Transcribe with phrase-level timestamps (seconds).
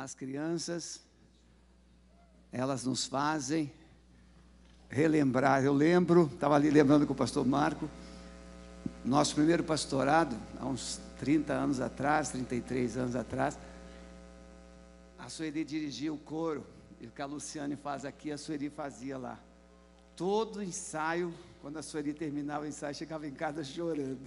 [0.00, 1.00] As crianças,
[2.52, 3.72] elas nos fazem
[4.88, 5.64] relembrar.
[5.64, 7.90] Eu lembro, estava ali lembrando com o pastor Marco,
[9.04, 13.58] nosso primeiro pastorado, há uns 30 anos atrás, 33 anos atrás,
[15.18, 16.64] a Sueli dirigia o coro,
[17.00, 19.36] e o que a Luciane faz aqui, a Sueli fazia lá.
[20.14, 24.20] Todo ensaio, quando a Sueli terminava o ensaio, chegava em casa chorando.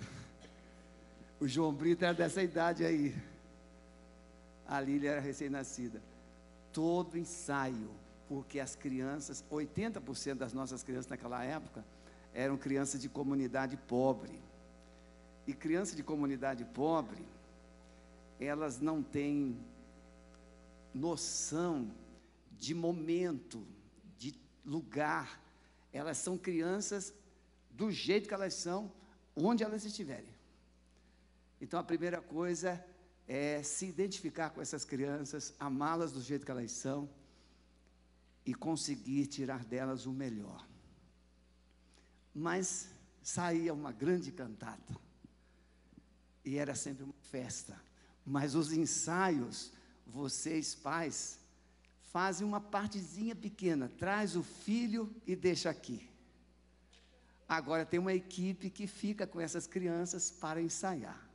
[1.39, 3.15] O João Brito era dessa idade aí.
[4.71, 6.01] A Lília era recém-nascida.
[6.71, 7.91] Todo ensaio,
[8.25, 11.83] porque as crianças, 80% das nossas crianças naquela época,
[12.33, 14.41] eram crianças de comunidade pobre.
[15.45, 17.21] E crianças de comunidade pobre,
[18.39, 19.59] elas não têm
[20.93, 21.91] noção
[22.53, 23.67] de momento,
[24.17, 24.33] de
[24.65, 25.37] lugar.
[25.91, 27.13] Elas são crianças
[27.69, 28.89] do jeito que elas são,
[29.35, 30.33] onde elas estiverem.
[31.59, 32.81] Então a primeira coisa
[33.33, 37.09] é se identificar com essas crianças, amá-las do jeito que elas são
[38.45, 40.67] e conseguir tirar delas o melhor.
[42.35, 42.89] Mas
[43.23, 44.99] saía uma grande cantata
[46.43, 47.81] e era sempre uma festa.
[48.25, 49.71] Mas os ensaios,
[50.05, 51.39] vocês pais,
[52.11, 56.05] fazem uma partezinha pequena, traz o filho e deixa aqui.
[57.47, 61.30] Agora tem uma equipe que fica com essas crianças para ensaiar.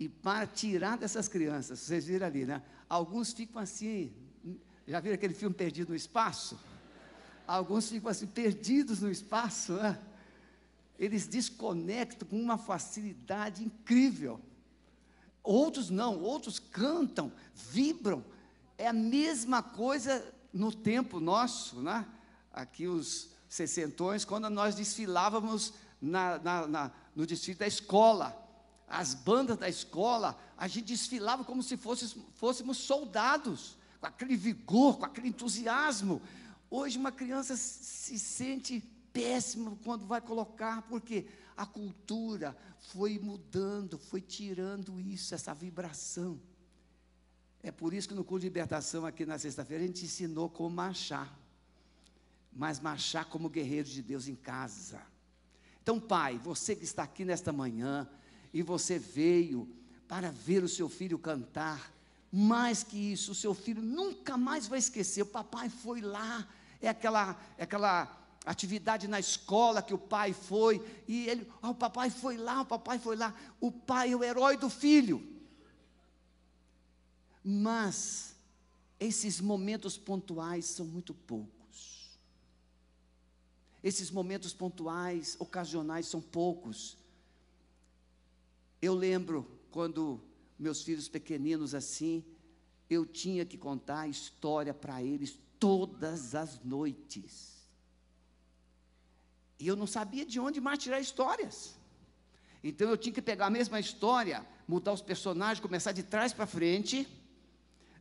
[0.00, 2.60] E para tirar dessas crianças, vocês viram ali, né?
[2.88, 4.12] Alguns ficam assim,
[4.88, 6.58] já viram aquele filme Perdido no Espaço?
[7.46, 9.98] Alguns ficam assim, perdidos no espaço, né?
[11.00, 14.40] eles desconectam com uma facilidade incrível.
[15.42, 18.24] Outros não, outros cantam, vibram.
[18.78, 22.06] É a mesma coisa no tempo nosso, né?
[22.52, 28.39] Aqui os sessentões, quando nós desfilávamos na, na, na, no desfile da escola.
[28.90, 34.98] As bandas da escola, a gente desfilava como se fôssemos, fôssemos soldados, com aquele vigor,
[34.98, 36.20] com aquele entusiasmo.
[36.68, 38.80] Hoje uma criança se sente
[39.12, 42.56] péssimo quando vai colocar, porque a cultura
[42.92, 46.40] foi mudando, foi tirando isso, essa vibração.
[47.62, 50.70] É por isso que no curso de libertação, aqui na sexta-feira, a gente ensinou como
[50.70, 51.38] marchar.
[52.52, 55.00] Mas marchar como guerreiro de Deus em casa.
[55.80, 58.08] Então, pai, você que está aqui nesta manhã,
[58.52, 59.68] e você veio
[60.08, 61.92] para ver o seu filho cantar,
[62.32, 65.22] mais que isso, o seu filho nunca mais vai esquecer.
[65.22, 66.48] O papai foi lá,
[66.80, 71.74] é aquela, é aquela atividade na escola que o pai foi, e ele, oh, o
[71.74, 73.34] papai foi lá, o papai foi lá.
[73.60, 75.26] O pai é o herói do filho.
[77.42, 78.34] Mas
[78.98, 82.18] esses momentos pontuais são muito poucos.
[83.82, 86.98] Esses momentos pontuais, ocasionais, são poucos.
[88.80, 90.20] Eu lembro quando
[90.58, 92.24] meus filhos pequeninos assim,
[92.88, 97.60] eu tinha que contar a história para eles todas as noites.
[99.58, 101.76] E eu não sabia de onde mais tirar histórias.
[102.64, 106.46] Então eu tinha que pegar a mesma história, mudar os personagens, começar de trás para
[106.46, 107.06] frente,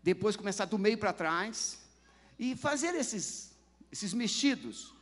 [0.01, 1.79] depois começar do meio para trás,
[2.38, 3.51] e fazer esses,
[3.91, 4.94] esses mexidos.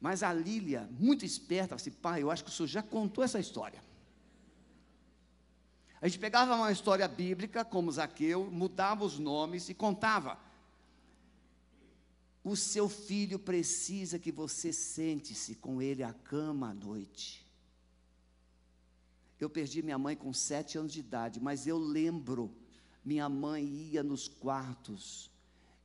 [0.00, 3.22] Mas a Lília, muito esperta, falou assim: pai, eu acho que o senhor já contou
[3.22, 3.85] essa história.
[6.06, 10.38] A gente pegava uma história bíblica, como Zaqueu, mudava os nomes e contava.
[12.44, 17.44] O seu filho precisa que você sente-se com ele à cama à noite.
[19.40, 22.54] Eu perdi minha mãe com sete anos de idade, mas eu lembro,
[23.04, 25.28] minha mãe ia nos quartos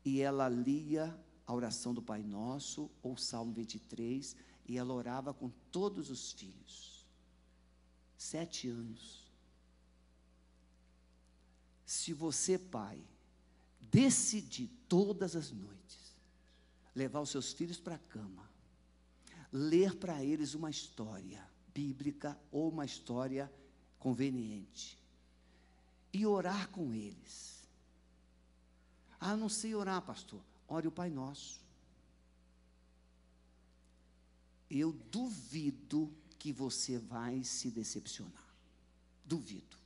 [0.06, 4.36] e ela lia a oração do Pai Nosso, ou Salmo 23,
[4.68, 7.08] e ela orava com todos os filhos.
[8.16, 9.21] Sete anos.
[11.92, 13.04] Se você, pai,
[13.82, 16.16] decidir todas as noites,
[16.96, 18.50] levar os seus filhos para a cama,
[19.52, 23.52] ler para eles uma história bíblica ou uma história
[24.00, 24.98] conveniente
[26.14, 27.62] e orar com eles.
[29.20, 30.40] Ah, não sei orar, pastor.
[30.70, 31.60] Ore o Pai Nosso.
[34.70, 36.10] Eu duvido
[36.40, 38.56] que você vai se decepcionar.
[39.26, 39.81] Duvido.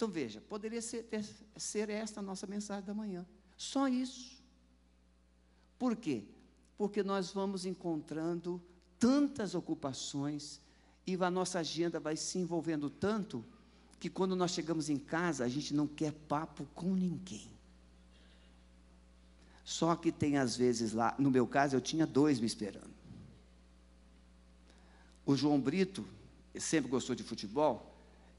[0.00, 1.22] Então veja, poderia ser, ter,
[1.58, 3.26] ser esta a nossa mensagem da manhã.
[3.54, 4.42] Só isso.
[5.78, 6.24] Por quê?
[6.78, 8.62] Porque nós vamos encontrando
[8.98, 10.58] tantas ocupações
[11.06, 13.44] e a nossa agenda vai se envolvendo tanto
[13.98, 17.50] que quando nós chegamos em casa a gente não quer papo com ninguém.
[19.62, 22.94] Só que tem às vezes lá, no meu caso eu tinha dois me esperando.
[25.26, 26.06] O João Brito
[26.58, 27.89] sempre gostou de futebol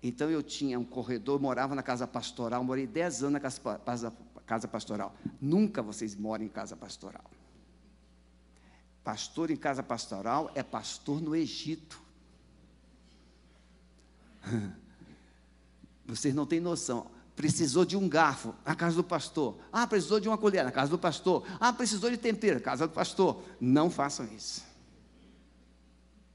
[0.04, 4.14] Então eu tinha um corredor, morava na casa pastoral, morei 10 anos na casa,
[4.46, 5.16] casa, pastoral.
[5.40, 7.24] Nunca vocês moram em casa pastoral.
[9.04, 12.02] Pastor em casa pastoral é pastor no Egito.
[16.06, 17.08] Vocês não têm noção.
[17.36, 19.58] Precisou de um garfo na casa do pastor.
[19.72, 21.48] Ah, precisou de uma colher na casa do pastor.
[21.60, 23.42] Ah, precisou de tempero na casa do pastor.
[23.60, 24.64] Não façam isso.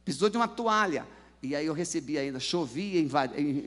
[0.05, 1.07] Precisou de uma toalha.
[1.47, 3.01] E aí eu recebi ainda, chovia,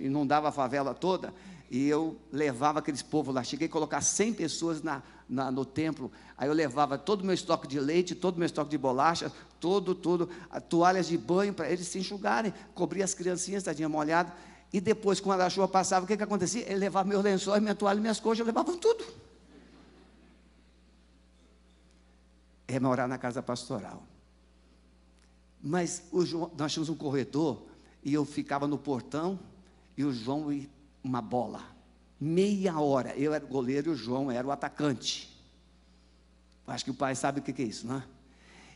[0.02, 1.34] inundava a favela toda.
[1.72, 3.42] E eu levava aqueles povos lá.
[3.42, 6.12] Cheguei a colocar 100 pessoas na, na, no templo.
[6.38, 9.31] Aí eu levava todo o meu estoque de leite, todo o meu estoque de bolacha,
[9.62, 10.30] todo, tudo,
[10.68, 12.54] toalhas de banho para eles se enxugarem.
[12.76, 14.34] Cobria as criancinhas, tadinha molhada.
[14.74, 16.64] E depois, quando a chuva passava, o que, que acontecia?
[16.70, 19.06] Ele levava meus lençóis, minha toalha, minhas coxas, levavam tudo.
[22.68, 24.04] É morar na casa pastoral.
[25.62, 26.04] Mas
[26.58, 27.69] nós tínhamos um corredor
[28.04, 29.40] e eu ficava no portão
[29.98, 30.48] e o João
[31.04, 31.63] uma bola.
[32.19, 33.16] Meia hora.
[33.16, 35.30] Eu era o goleiro e o João era o atacante.
[36.68, 38.04] Acho que o pai sabe o que é isso, não é?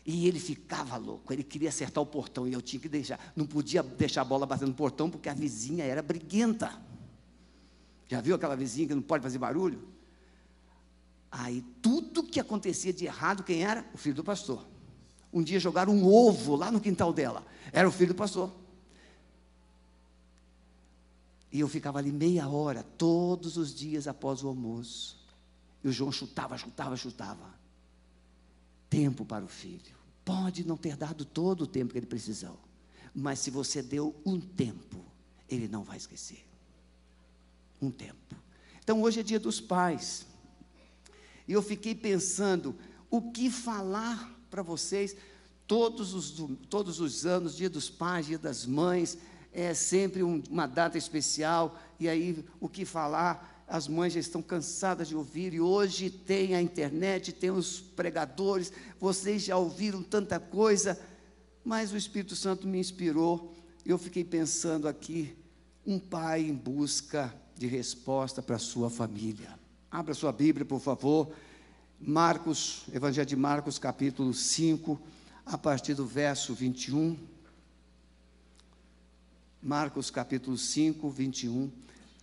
[0.05, 3.45] E ele ficava louco, ele queria acertar o portão e eu tinha que deixar, não
[3.45, 6.77] podia deixar a bola batendo no portão porque a vizinha era briguenta.
[8.09, 9.87] Já viu aquela vizinha que não pode fazer barulho?
[11.31, 13.85] Aí tudo que acontecia de errado, quem era?
[13.93, 14.65] O filho do pastor.
[15.31, 18.51] Um dia jogaram um ovo lá no quintal dela, era o filho do pastor.
[21.53, 25.23] E eu ficava ali meia hora, todos os dias após o almoço.
[25.83, 27.53] E o João chutava, chutava, chutava
[28.89, 29.95] tempo para o filho.
[30.25, 32.59] Pode não ter dado todo o tempo que ele precisou,
[33.13, 35.05] mas se você deu um tempo,
[35.47, 36.43] ele não vai esquecer.
[37.79, 38.35] Um tempo.
[38.83, 40.25] Então hoje é dia dos pais.
[41.47, 42.75] E eu fiquei pensando
[43.11, 45.15] o que falar para vocês
[45.67, 46.35] todos os,
[46.67, 49.19] todos os anos, dia dos pais, dia das mães,
[49.53, 54.41] é sempre um, uma data especial, e aí o que falar as mães já estão
[54.41, 60.39] cansadas de ouvir, e hoje tem a internet, tem os pregadores, vocês já ouviram tanta
[60.39, 60.99] coisa,
[61.63, 63.53] mas o Espírito Santo me inspirou,
[63.85, 65.35] eu fiquei pensando aqui,
[65.85, 69.57] um pai em busca de resposta para a sua família.
[69.89, 71.31] Abra sua Bíblia, por favor,
[71.99, 74.99] Marcos, Evangelho de Marcos, capítulo 5,
[75.45, 77.32] a partir do verso 21.
[79.65, 81.71] Marcos capítulo 5, 21.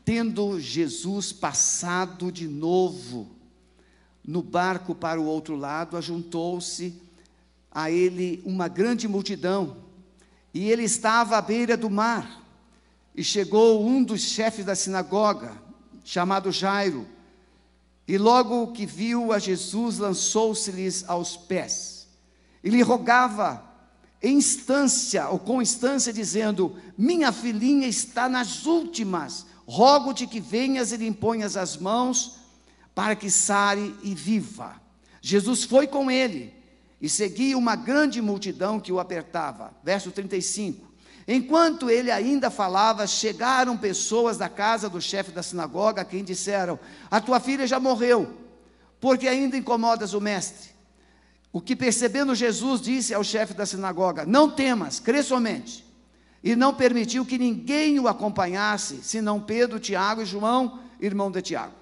[0.05, 3.31] Tendo Jesus passado de novo
[4.23, 7.01] no barco para o outro lado, ajuntou-se
[7.71, 9.79] a ele uma grande multidão,
[10.53, 12.45] e ele estava à beira do mar.
[13.15, 15.57] E chegou um dos chefes da sinagoga,
[16.05, 17.07] chamado Jairo,
[18.07, 22.07] e logo que viu a Jesus, lançou-se-lhes aos pés.
[22.63, 23.65] E lhe rogava
[24.23, 31.07] instância, ou com instância, dizendo: Minha filhinha está nas últimas rogo-te que venhas e lhe
[31.07, 32.41] imponhas as mãos,
[32.93, 34.75] para que sare e viva.
[35.23, 36.53] Jesus foi com ele,
[37.01, 39.73] e seguia uma grande multidão que o apertava.
[39.85, 40.91] Verso 35.
[41.27, 46.77] Enquanto ele ainda falava, chegaram pessoas da casa do chefe da sinagoga, a quem disseram:
[47.09, 48.35] A tua filha já morreu,
[49.01, 50.70] porque ainda incomodas o mestre.
[51.53, 55.91] O que percebendo Jesus disse ao chefe da sinagoga: Não temas, crê somente
[56.43, 61.75] e não permitiu que ninguém o acompanhasse, senão Pedro, Tiago e João, irmão de Tiago.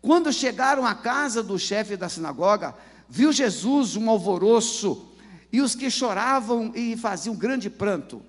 [0.00, 2.74] Quando chegaram à casa do chefe da sinagoga,
[3.08, 5.06] viu Jesus um alvoroço
[5.52, 8.22] e os que choravam e faziam grande pranto.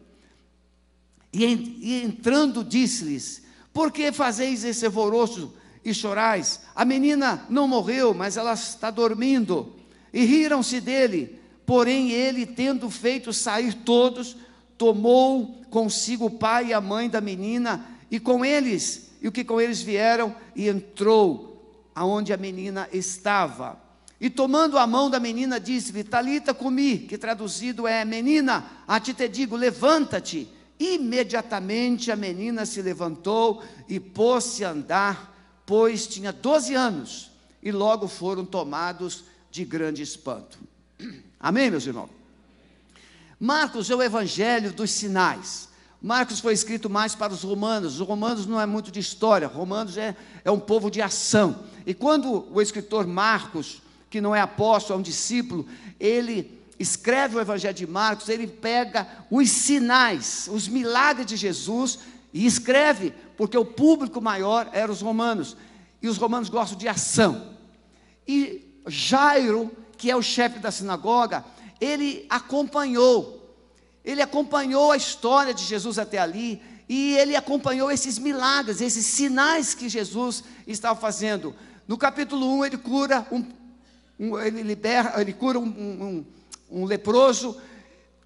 [1.31, 5.53] E, entrando, disse-lhes: Por que fazeis esse alvoroço
[5.85, 6.59] e chorais?
[6.75, 9.73] A menina não morreu, mas ela está dormindo.
[10.13, 11.39] E riram-se dele.
[11.65, 14.35] Porém, ele, tendo feito sair todos,
[14.77, 19.43] tomou consigo o pai e a mãe da menina, e com eles, e o que
[19.43, 23.79] com eles vieram, e entrou aonde a menina estava.
[24.19, 29.13] E tomando a mão da menina, disse-lhe: Talita comi, que traduzido é: Menina, a ti
[29.13, 30.47] te digo, levanta-te.
[30.79, 38.07] Imediatamente a menina se levantou e pôs-se a andar, pois tinha 12 anos, e logo
[38.07, 40.57] foram tomados de grande espanto.
[41.39, 42.09] Amém, meus irmãos?
[43.39, 45.69] Marcos é o evangelho dos sinais.
[46.01, 47.99] Marcos foi escrito mais para os romanos.
[47.99, 51.63] Os romanos não é muito de história, romanos é, é um povo de ação.
[51.85, 55.67] E quando o escritor Marcos, que não é apóstolo, é um discípulo,
[55.99, 61.99] ele escreve o evangelho de Marcos, ele pega os sinais, os milagres de Jesus
[62.33, 65.55] e escreve, porque o público maior era os romanos.
[66.01, 67.55] E os romanos gostam de ação.
[68.27, 71.45] E Jairo, que é o chefe da sinagoga,
[71.79, 73.55] ele acompanhou,
[74.03, 79.73] ele acompanhou a história de Jesus até ali, e ele acompanhou esses milagres, esses sinais
[79.73, 81.55] que Jesus estava fazendo.
[81.87, 83.45] No capítulo 1, ele cura um,
[84.19, 86.25] um ele libera, ele cura um, um,
[86.69, 87.55] um leproso,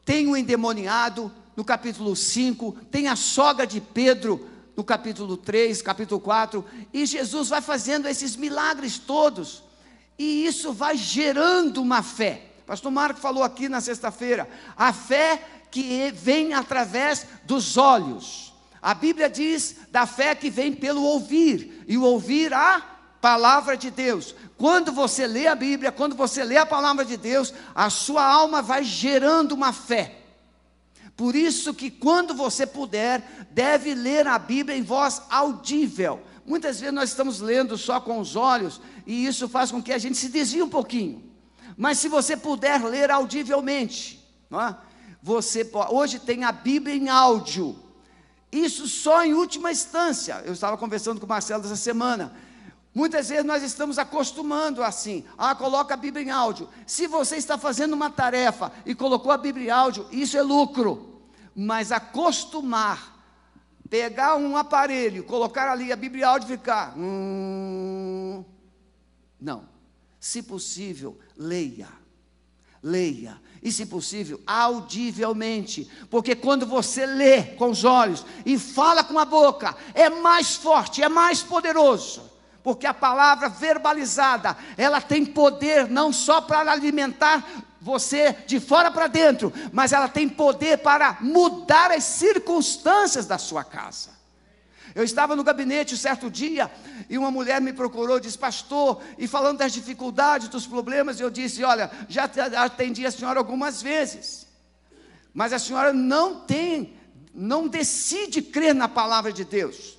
[0.04, 6.20] tem um endemoniado, no capítulo 5, tem a sogra de Pedro, no capítulo 3, capítulo
[6.20, 9.64] 4, e Jesus vai fazendo esses milagres todos,
[10.18, 12.44] e isso vai gerando uma fé.
[12.66, 18.54] Pastor Marco falou aqui na sexta-feira, a fé que vem através dos olhos.
[18.82, 22.80] A Bíblia diz da fé que vem pelo ouvir, e o ouvir a
[23.20, 24.36] palavra de Deus.
[24.58, 28.62] Quando você lê a Bíblia, quando você lê a palavra de Deus, a sua alma
[28.62, 30.20] vai gerando uma fé.
[31.16, 36.22] Por isso que quando você puder, deve ler a Bíblia em voz audível.
[36.46, 39.98] Muitas vezes nós estamos lendo só com os olhos e isso faz com que a
[39.98, 41.24] gente se desvie um pouquinho.
[41.76, 44.76] Mas se você puder ler audivelmente, é?
[45.22, 47.76] você hoje tem a Bíblia em áudio.
[48.52, 50.42] Isso só em última instância.
[50.46, 52.32] Eu estava conversando com o Marcelo essa semana.
[52.94, 55.26] Muitas vezes nós estamos acostumando assim.
[55.38, 56.70] Ah, coloca a Bíblia em áudio.
[56.88, 61.20] Se você está fazendo uma tarefa e colocou a Bíblia em áudio, isso é lucro.
[61.54, 63.15] Mas acostumar,
[63.90, 66.98] pegar um aparelho, colocar ali a Bíblia áudio e ficar.
[66.98, 68.44] Hum,
[69.40, 69.68] não.
[70.20, 71.90] Se possível, leia.
[72.82, 79.18] Leia e, se possível, audivelmente, porque quando você lê com os olhos e fala com
[79.18, 82.22] a boca, é mais forte, é mais poderoso,
[82.66, 87.48] porque a palavra verbalizada, ela tem poder não só para alimentar
[87.80, 93.64] você de fora para dentro, mas ela tem poder para mudar as circunstâncias da sua
[93.64, 94.10] casa.
[94.96, 96.72] Eu estava no gabinete certo dia
[97.08, 101.64] e uma mulher me procurou, disse, pastor, e falando das dificuldades, dos problemas, eu disse:
[101.64, 102.28] olha, já
[102.64, 104.48] atendi a senhora algumas vezes,
[105.32, 106.98] mas a senhora não tem,
[107.32, 109.96] não decide crer na palavra de Deus.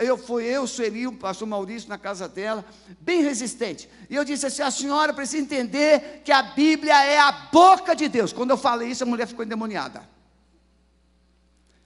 [0.00, 2.64] Eu fui eu, Sueli, o pastor Maurício na casa dela,
[3.00, 3.88] bem resistente.
[4.08, 8.08] E eu disse assim: a senhora precisa entender que a Bíblia é a boca de
[8.08, 8.32] Deus.
[8.32, 10.08] Quando eu falei isso, a mulher ficou endemoniada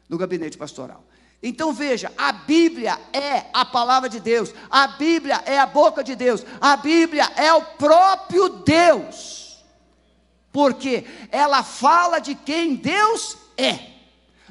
[0.08, 1.04] no gabinete pastoral.
[1.42, 6.14] Então veja, a Bíblia é a palavra de Deus, a Bíblia é a boca de
[6.14, 9.64] Deus, a Bíblia é o próprio Deus,
[10.52, 14.00] porque ela fala de quem Deus é.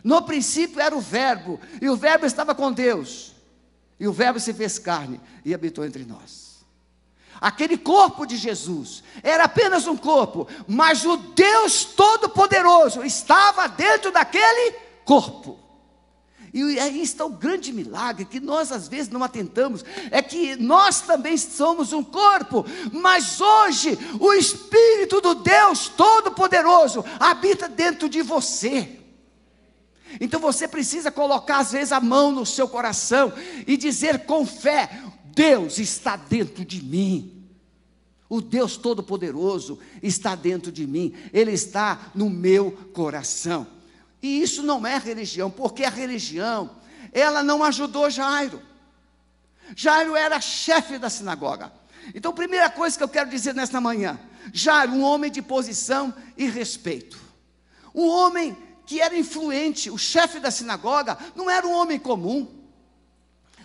[0.04, 3.34] No princípio era o Verbo, e o Verbo estava com Deus,
[4.00, 6.50] e o Verbo se fez carne e habitou entre nós.
[7.42, 14.76] Aquele corpo de Jesus era apenas um corpo, mas o Deus Todo-Poderoso estava dentro daquele
[15.06, 15.58] corpo.
[16.54, 21.02] E aí está o grande milagre que nós às vezes não atentamos, é que nós
[21.02, 28.99] também somos um corpo, mas hoje o Espírito do Deus Todo-Poderoso habita dentro de você.
[30.20, 33.34] Então você precisa colocar às vezes a mão no seu coração
[33.68, 34.90] e dizer com fé:
[35.26, 37.36] Deus está dentro de mim.
[38.28, 43.66] O Deus Todo-Poderoso está dentro de mim, Ele está no meu coração.
[44.22, 46.70] E isso não é religião, porque a religião,
[47.12, 48.62] ela não ajudou Jairo.
[49.76, 51.72] Jairo era chefe da sinagoga.
[52.14, 54.20] Então, primeira coisa que eu quero dizer nesta manhã:
[54.54, 57.20] Jairo, um homem de posição e respeito.
[57.94, 58.56] Um homem
[58.90, 62.48] que era influente, o chefe da sinagoga, não era um homem comum.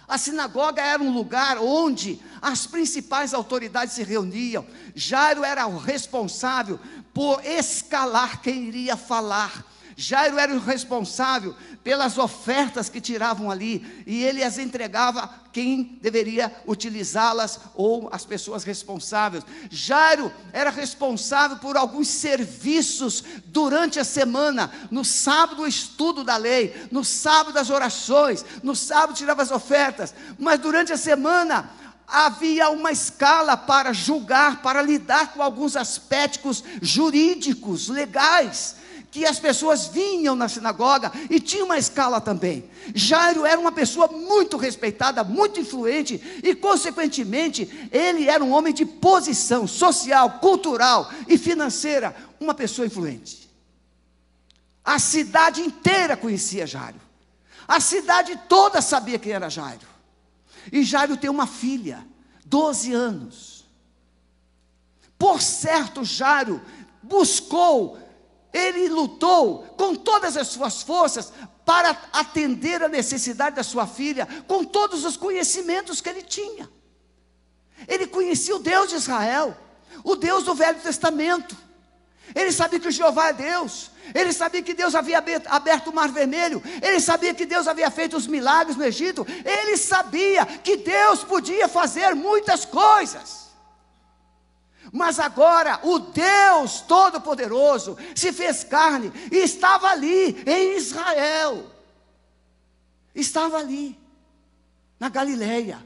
[0.06, 4.66] A sinagoga era um lugar onde as principais autoridades se reuniam.
[4.94, 6.78] Jairo era o responsável
[7.14, 9.64] por escalar quem iria falar
[9.96, 16.54] Jairo era o responsável pelas ofertas que tiravam ali, e ele as entregava quem deveria
[16.66, 19.44] utilizá-las ou as pessoas responsáveis.
[19.70, 26.88] Jairo era responsável por alguns serviços durante a semana, no sábado o estudo da lei,
[26.90, 31.70] no sábado as orações, no sábado tirava as ofertas, mas durante a semana
[32.06, 38.83] havia uma escala para julgar, para lidar com alguns aspectos jurídicos, legais
[39.14, 42.68] que as pessoas vinham na sinagoga e tinha uma escala também.
[42.92, 48.84] Jairo era uma pessoa muito respeitada, muito influente e, consequentemente, ele era um homem de
[48.84, 53.48] posição social, cultural e financeira, uma pessoa influente.
[54.84, 57.00] A cidade inteira conhecia Jairo.
[57.68, 59.86] A cidade toda sabia quem era Jairo.
[60.72, 62.04] E Jairo tem uma filha,
[62.46, 63.64] 12 anos.
[65.16, 66.60] Por certo, Jairo
[67.00, 68.02] buscou
[68.54, 71.32] ele lutou com todas as suas forças
[71.66, 76.70] para atender a necessidade da sua filha, com todos os conhecimentos que ele tinha.
[77.88, 79.56] Ele conhecia o Deus de Israel,
[80.04, 81.56] o Deus do Velho Testamento.
[82.32, 83.90] Ele sabia que o Jeová é Deus.
[84.14, 86.62] Ele sabia que Deus havia aberto o mar vermelho.
[86.80, 89.26] Ele sabia que Deus havia feito os milagres no Egito.
[89.44, 93.43] Ele sabia que Deus podia fazer muitas coisas.
[94.94, 101.68] Mas agora o Deus Todo-Poderoso se fez carne e estava ali em Israel.
[103.12, 103.98] Estava ali,
[105.00, 105.84] na Galileia.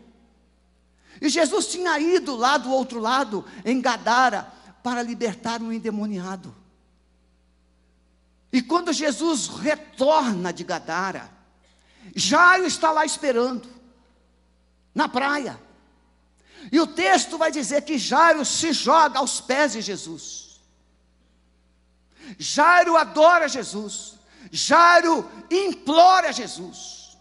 [1.22, 6.54] E Jesus tinha ido lá do outro lado, em Gadara, para libertar um endemoniado.
[8.52, 11.30] E quando Jesus retorna de Gadara,
[12.14, 13.70] Jairo está lá esperando,
[14.94, 15.58] na praia.
[16.70, 20.60] E o texto vai dizer que Jairo se joga aos pés de Jesus.
[22.38, 24.14] Jairo adora Jesus.
[24.50, 27.16] Jairo implora Jesus.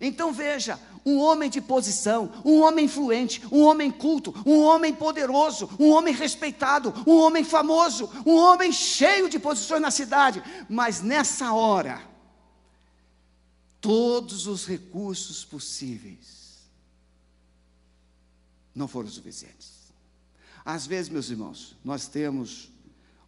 [0.00, 5.68] Então veja, um homem de posição, um homem influente, um homem culto, um homem poderoso,
[5.78, 10.42] um homem respeitado, um homem famoso, um homem cheio de posições na cidade.
[10.68, 12.00] Mas nessa hora,
[13.80, 16.39] todos os recursos possíveis
[18.80, 19.92] não foram suficientes.
[20.64, 22.70] Às vezes, meus irmãos, nós temos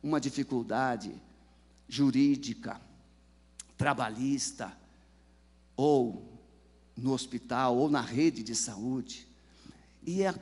[0.03, 1.15] uma dificuldade
[1.89, 2.81] jurídica,
[3.77, 4.77] trabalhista
[5.77, 6.41] ou
[6.97, 9.29] no hospital ou na rede de saúde.
[10.05, 10.35] E é,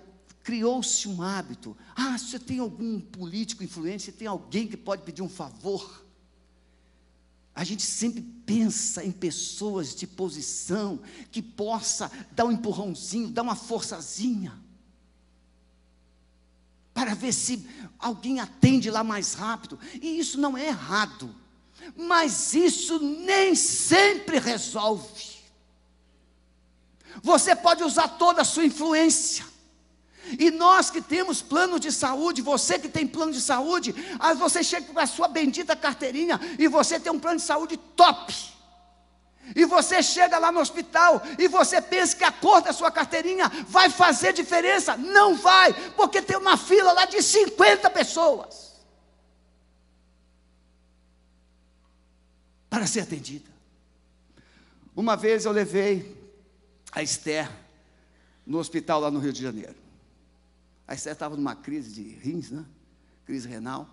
[0.44, 1.76] criou-se um hábito.
[1.94, 6.06] Ah, você tem algum político influente, se tem alguém que pode pedir um favor.
[7.52, 11.00] A gente sempre pensa em pessoas de posição
[11.32, 14.69] que possa dar um empurrãozinho, dar uma forçazinha.
[17.00, 17.66] Para ver se
[17.98, 19.78] alguém atende lá mais rápido.
[20.02, 21.34] E isso não é errado.
[21.96, 25.38] Mas isso nem sempre resolve.
[27.22, 29.46] Você pode usar toda a sua influência.
[30.38, 34.62] E nós que temos plano de saúde, você que tem plano de saúde, aí você
[34.62, 38.34] chega com a sua bendita carteirinha e você tem um plano de saúde top.
[39.54, 43.48] E você chega lá no hospital e você pensa que a cor da sua carteirinha
[43.66, 44.96] vai fazer diferença.
[44.96, 48.70] Não vai, porque tem uma fila lá de 50 pessoas
[52.68, 53.50] para ser atendida.
[54.94, 56.16] Uma vez eu levei
[56.92, 57.50] a Esther
[58.46, 59.76] no hospital lá no Rio de Janeiro.
[60.86, 62.64] A Esther estava numa crise de rins, né?
[63.24, 63.88] Crise renal.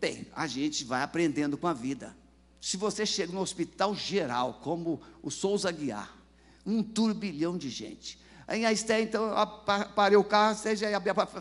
[0.00, 2.16] Bem, a gente vai aprendendo com a vida.
[2.60, 6.14] Se você chega no hospital geral, como o Souza Guiar,
[6.66, 8.18] um turbilhão de gente.
[8.46, 9.30] Aí a Esther, então,
[9.94, 10.94] parei o carro, seja aí,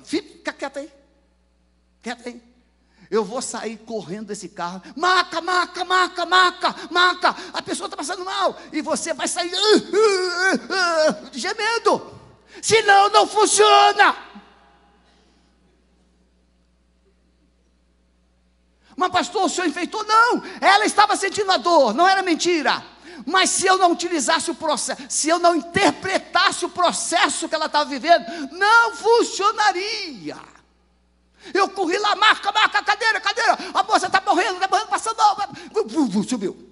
[0.06, 0.92] fica quieta aí.
[2.02, 2.50] Quieta aí.
[3.10, 4.82] Eu vou sair correndo desse carro.
[4.96, 7.36] Maca, maca, maca, maca, maca.
[7.54, 8.56] A pessoa está passando mal.
[8.72, 12.20] E você vai sair uh, uh, uh, gemendo.
[12.62, 14.16] Senão não funciona.
[19.00, 20.04] Mas pastor, o senhor enfeitou?
[20.04, 22.84] Não, ela estava sentindo a dor, não era mentira.
[23.26, 27.68] Mas se eu não utilizasse o processo, se eu não interpretasse o processo que ela
[27.68, 30.36] estava vivendo, não funcionaria.
[31.54, 33.58] Eu corri lá, marca, marca, cadeira, cadeira.
[33.74, 35.38] A moça está morrendo, está morrendo, passando mal.
[36.28, 36.68] Subiu.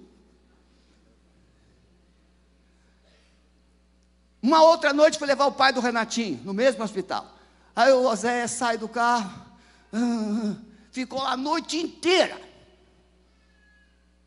[4.42, 7.26] Uma outra noite fui levar o pai do Renatinho, no mesmo hospital.
[7.74, 9.32] Aí o José sai do carro,
[9.94, 10.67] ah,
[10.98, 12.40] ficou lá a noite inteira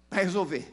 [0.09, 0.65] para resolver.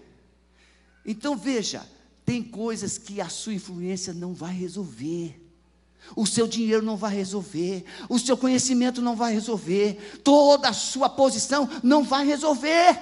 [1.04, 1.88] Então veja,
[2.24, 5.44] tem coisas que a sua influência não vai resolver.
[6.14, 11.10] O seu dinheiro não vai resolver, o seu conhecimento não vai resolver, toda a sua
[11.10, 12.96] posição não vai resolver.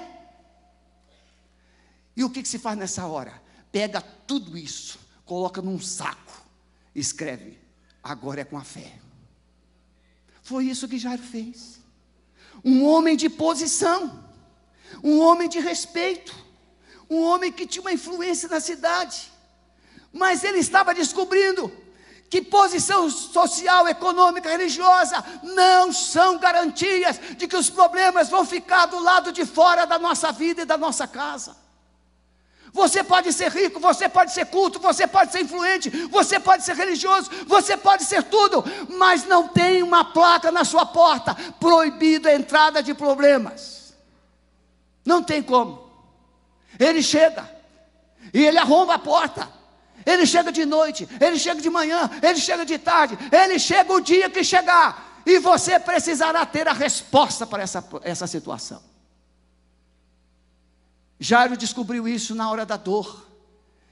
[2.17, 3.41] E o que, que se faz nessa hora?
[3.71, 6.43] Pega tudo isso, coloca num saco,
[6.95, 7.59] escreve:
[8.03, 8.99] agora é com a fé.
[10.43, 11.86] Foi isso que Jairo fez.
[12.65, 14.25] Um homem de posição,
[15.03, 16.35] um homem de respeito,
[17.09, 19.31] um homem que tinha uma influência na cidade,
[20.13, 21.73] mas ele estava descobrindo
[22.29, 28.99] que posição social, econômica, religiosa não são garantias de que os problemas vão ficar do
[28.99, 31.66] lado de fora da nossa vida e da nossa casa.
[32.77, 36.77] Você pode ser rico, você pode ser culto, você pode ser influente, você pode ser
[36.77, 38.63] religioso, você pode ser tudo,
[38.99, 43.95] mas não tem uma placa na sua porta proibido a entrada de problemas.
[45.07, 45.89] Não tem como.
[46.79, 47.51] Ele chega
[48.35, 49.49] e ele arromba a porta.
[50.05, 54.03] Ele chega de noite, ele chega de manhã, ele chega de tarde, ele chega o
[54.03, 55.23] dia que chegar.
[55.25, 58.83] E você precisará ter a resposta para essa, essa situação.
[61.19, 63.27] Jairo descobriu isso na hora da dor,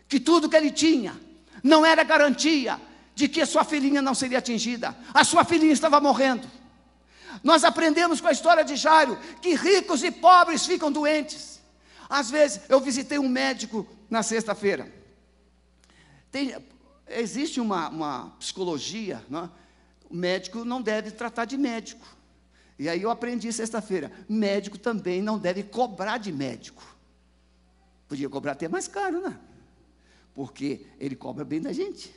[0.08, 1.18] que tudo que ele tinha
[1.62, 2.80] não era garantia
[3.14, 4.94] de que a sua filhinha não seria atingida.
[5.12, 6.48] A sua filhinha estava morrendo.
[7.42, 11.60] Nós aprendemos com a história de Jairo que ricos e pobres ficam doentes.
[12.08, 14.92] Às vezes, eu visitei um médico na sexta-feira.
[17.08, 19.44] existe uma, uma psicologia, não?
[19.44, 19.64] É?
[20.10, 22.06] o médico não deve tratar de médico.
[22.78, 26.93] E aí eu aprendi sexta-feira: médico também não deve cobrar de médico.
[28.08, 29.38] Podia cobrar até mais caro, né?
[30.34, 32.14] Porque ele cobra bem da gente.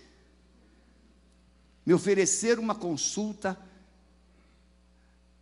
[1.85, 3.57] Me oferecer uma consulta,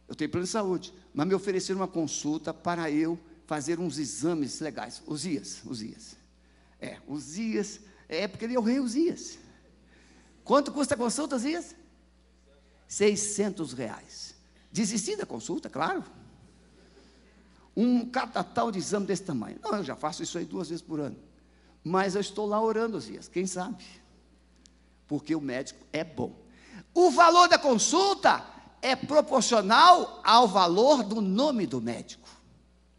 [0.08, 4.60] eu tenho plano de saúde, mas me oferecer uma consulta para eu fazer uns exames
[4.60, 5.02] legais.
[5.08, 6.16] Uzias, Uzias.
[6.80, 9.40] É, Uzias, é porque ele é o rei Uzias.
[10.44, 11.76] Quanto custa a consulta, Uzias?
[12.88, 14.36] 600 reais.
[14.72, 16.04] Desisti da consulta, claro.
[17.76, 19.60] Um catatal de exame desse tamanho.
[19.62, 21.18] Não, eu já faço isso aí duas vezes por ano.
[21.84, 23.84] Mas eu estou lá orando os dias, quem sabe?
[25.08, 26.34] Porque o médico é bom.
[26.94, 28.44] O valor da consulta
[28.82, 32.28] é proporcional ao valor do nome do médico.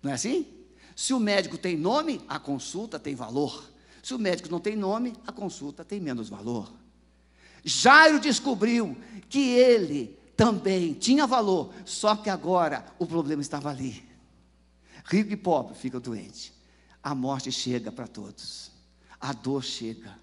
[0.03, 0.47] Não é assim?
[0.95, 3.65] Se o médico tem nome, a consulta tem valor.
[4.03, 6.73] Se o médico não tem nome, a consulta tem menos valor.
[7.65, 8.97] Jairo descobriu
[9.29, 14.06] que ele também tinha valor, só que agora o problema estava ali.
[15.09, 16.53] Rico e pobre ficam doentes.
[17.03, 18.71] A morte chega para todos.
[19.21, 20.19] A dor chega.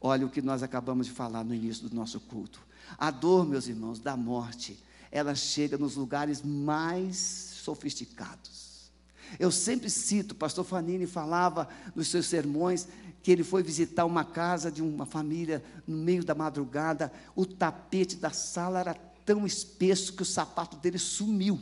[0.00, 2.60] Olha o que nós acabamos de falar no início do nosso culto.
[2.98, 8.90] A dor, meus irmãos, da morte, ela chega nos lugares mais sofisticados.
[9.38, 12.88] Eu sempre cito, pastor Fanini falava nos seus sermões
[13.22, 18.16] que ele foi visitar uma casa de uma família no meio da madrugada, o tapete
[18.16, 21.60] da sala era tão espesso que o sapato dele sumiu.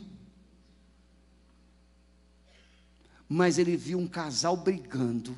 [3.33, 5.33] Mas ele viu um casal brigando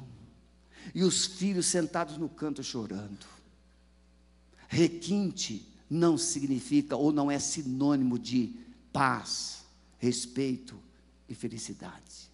[0.95, 3.23] e os filhos sentados no canto chorando.
[4.67, 8.55] Requinte não significa ou não é sinônimo de
[8.91, 9.59] paz,
[9.99, 10.75] respeito
[11.29, 12.31] e felicidade.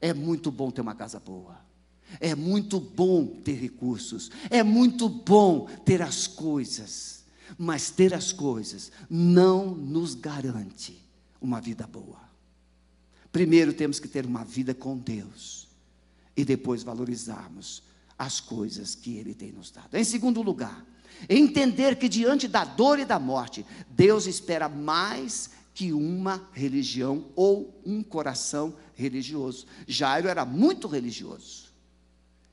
[0.00, 1.60] É muito bom ter uma casa boa.
[2.18, 7.24] É muito bom ter recursos, é muito bom ter as coisas,
[7.56, 11.00] mas ter as coisas não nos garante
[11.40, 12.31] uma vida boa.
[13.32, 15.66] Primeiro temos que ter uma vida com Deus
[16.36, 17.82] e depois valorizarmos
[18.18, 19.96] as coisas que Ele tem nos dado.
[19.96, 20.84] Em segundo lugar,
[21.28, 27.80] entender que diante da dor e da morte, Deus espera mais que uma religião ou
[27.84, 29.66] um coração religioso.
[29.88, 31.72] Jairo era muito religioso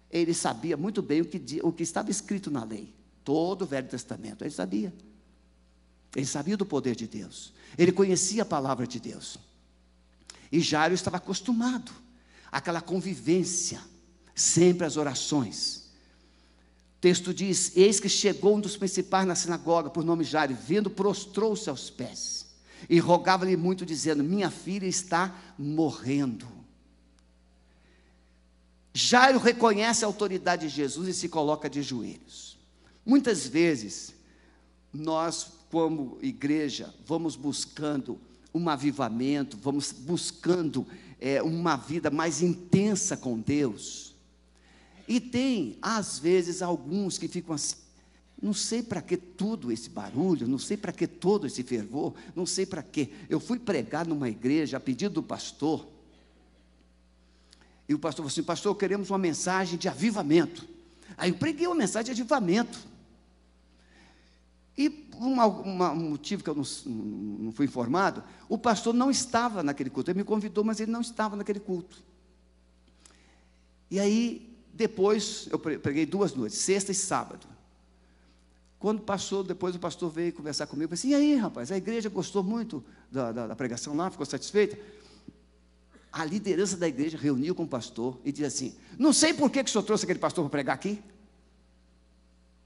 [0.09, 3.87] ele sabia muito bem o que, o que estava escrito na lei, todo o Velho
[3.87, 4.93] Testamento, ele sabia.
[6.15, 9.37] Ele sabia do poder de Deus, ele conhecia a palavra de Deus.
[10.51, 11.91] E Jairo estava acostumado
[12.51, 13.81] àquela convivência,
[14.33, 15.89] sempre as orações.
[16.97, 20.89] O texto diz: Eis que chegou um dos principais na sinagoga, por nome Jairo, vendo,
[20.89, 22.47] prostrou-se aos pés
[22.89, 26.47] e rogava-lhe muito, dizendo: Minha filha está morrendo.
[28.93, 32.57] Jairo reconhece a autoridade de Jesus e se coloca de joelhos.
[33.05, 34.13] Muitas vezes,
[34.91, 38.19] nós, como igreja, vamos buscando
[38.53, 40.85] um avivamento, vamos buscando
[41.19, 44.15] é, uma vida mais intensa com Deus.
[45.07, 47.75] E tem, às vezes, alguns que ficam assim,
[48.41, 52.45] não sei para que tudo esse barulho, não sei para que todo esse fervor, não
[52.45, 53.11] sei para que.
[53.29, 55.85] Eu fui pregar numa igreja a pedido do pastor,
[57.89, 60.67] e o pastor falou assim: Pastor, queremos uma mensagem de avivamento.
[61.17, 62.79] Aí eu preguei uma mensagem de avivamento.
[64.77, 69.89] E um, um motivo que eu não, não, fui informado, o pastor não estava naquele
[69.89, 70.11] culto.
[70.11, 72.01] Ele me convidou, mas ele não estava naquele culto.
[73.91, 77.47] E aí, depois, eu preguei duas noites, sexta e sábado.
[78.79, 82.41] Quando passou, depois o pastor veio conversar comigo, assim, e aí, rapaz, a igreja gostou
[82.41, 84.77] muito da, da, da pregação lá, ficou satisfeita?
[86.11, 89.63] a liderança da igreja reuniu com o pastor e disse assim: Não sei por que,
[89.63, 91.01] que o senhor trouxe aquele pastor para pregar aqui.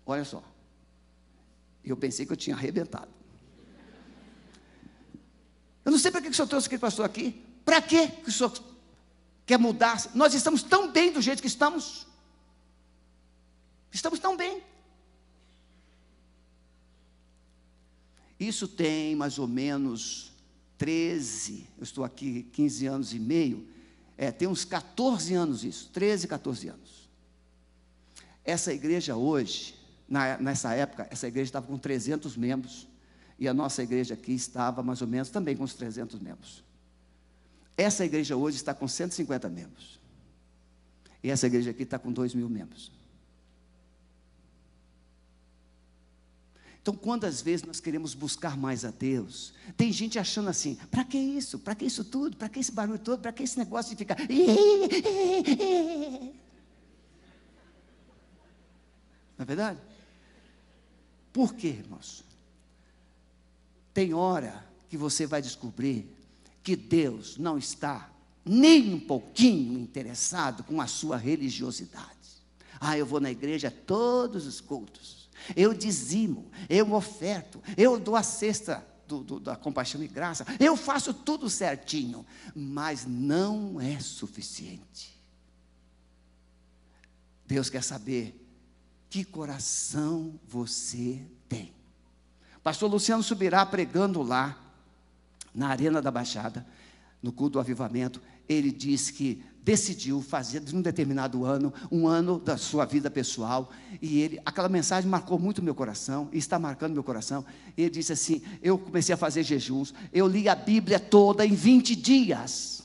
[0.05, 0.43] Olha só.
[1.83, 3.11] Eu pensei que eu tinha arrebentado.
[5.83, 7.41] Eu não sei para que o senhor trouxe aquele pastor aqui.
[7.65, 8.53] Para que o senhor
[9.45, 10.01] quer mudar?
[10.15, 12.07] Nós estamos tão bem do jeito que estamos.
[13.91, 14.63] Estamos tão bem.
[18.39, 20.33] Isso tem mais ou menos
[20.77, 23.65] 13, eu estou aqui 15 anos e meio,
[24.17, 27.09] é, tem uns 14 anos isso, 13, 14 anos.
[28.43, 29.75] Essa igreja hoje,
[30.07, 32.87] na, nessa época, essa igreja estava com 300 membros,
[33.39, 36.63] e a nossa igreja aqui estava mais ou menos também com uns 300 membros.
[37.75, 39.99] Essa igreja hoje está com 150 membros.
[41.23, 42.91] E essa igreja aqui está com 2 mil membros.
[46.81, 49.53] Então, quantas vezes nós queremos buscar mais a Deus?
[49.77, 51.57] Tem gente achando assim: para que isso?
[51.57, 52.35] Para que isso tudo?
[52.35, 53.21] Para que esse barulho todo?
[53.21, 54.17] Para que esse negócio de ficar.
[59.37, 59.79] Não é verdade?
[61.33, 62.23] Por quê, irmãos?
[63.91, 66.07] Tem hora que você vai descobrir
[66.61, 68.11] que Deus não está
[68.45, 72.13] nem um pouquinho interessado com a sua religiosidade.
[72.79, 75.29] Ah, eu vou na igreja todos os cultos.
[75.55, 80.77] Eu dizimo, eu oferto, eu dou a cesta do, do, da compaixão e graça, eu
[80.77, 85.13] faço tudo certinho, mas não é suficiente.
[87.45, 88.42] Deus quer saber
[89.13, 91.71] que coração você tem.
[92.63, 94.57] Pastor Luciano subirá pregando lá,
[95.53, 96.65] na Arena da Baixada,
[97.21, 98.19] no culto do avivamento.
[98.49, 103.71] Ele diz que decidiu fazer de um determinado ano, um ano da sua vida pessoal,
[104.01, 107.45] e ele, aquela mensagem marcou muito meu coração, e está marcando meu coração.
[107.77, 111.95] Ele disse assim: Eu comecei a fazer jejuns, eu li a Bíblia toda em 20
[111.95, 112.82] dias.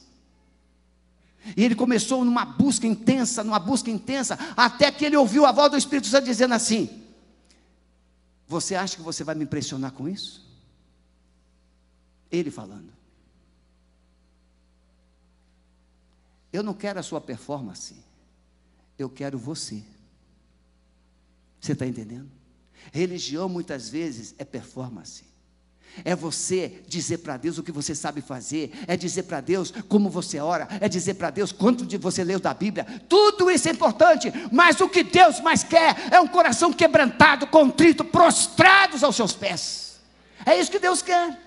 [1.56, 5.70] E ele começou numa busca intensa, numa busca intensa, até que ele ouviu a voz
[5.70, 7.02] do Espírito Santo dizendo assim:
[8.46, 10.46] Você acha que você vai me impressionar com isso?
[12.30, 12.92] Ele falando.
[16.52, 17.94] Eu não quero a sua performance,
[18.98, 19.82] eu quero você.
[21.60, 22.30] Você está entendendo?
[22.92, 25.27] Religião muitas vezes é performance.
[26.04, 30.08] É você dizer para Deus o que você sabe fazer, é dizer para Deus como
[30.10, 32.86] você ora, é dizer para Deus quanto de você leu da Bíblia.
[33.08, 38.04] Tudo isso é importante, mas o que Deus mais quer é um coração quebrantado, contrito,
[38.04, 40.00] prostrados aos seus pés.
[40.44, 41.38] É isso que Deus quer.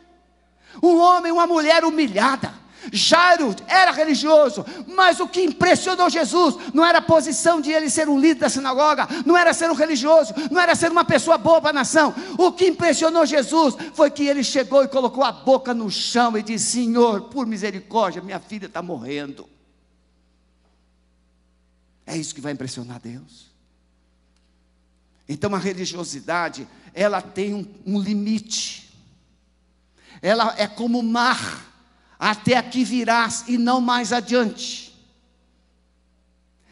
[0.81, 2.53] Um homem, uma mulher humilhada,
[2.91, 8.09] Jairo era religioso, mas o que impressionou Jesus não era a posição de ele ser
[8.09, 11.61] um líder da sinagoga, não era ser um religioso, não era ser uma pessoa boa
[11.61, 12.13] para a nação.
[12.37, 16.41] O que impressionou Jesus foi que ele chegou e colocou a boca no chão e
[16.41, 19.47] disse: Senhor, por misericórdia, minha filha está morrendo.
[22.05, 23.51] É isso que vai impressionar Deus.
[25.29, 28.91] Então a religiosidade, ela tem um, um limite.
[30.21, 31.70] Ela é como o mar
[32.21, 34.95] até aqui virás e não mais adiante.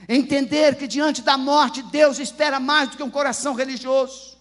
[0.07, 4.38] Entender que diante da morte Deus espera mais do que um coração religioso.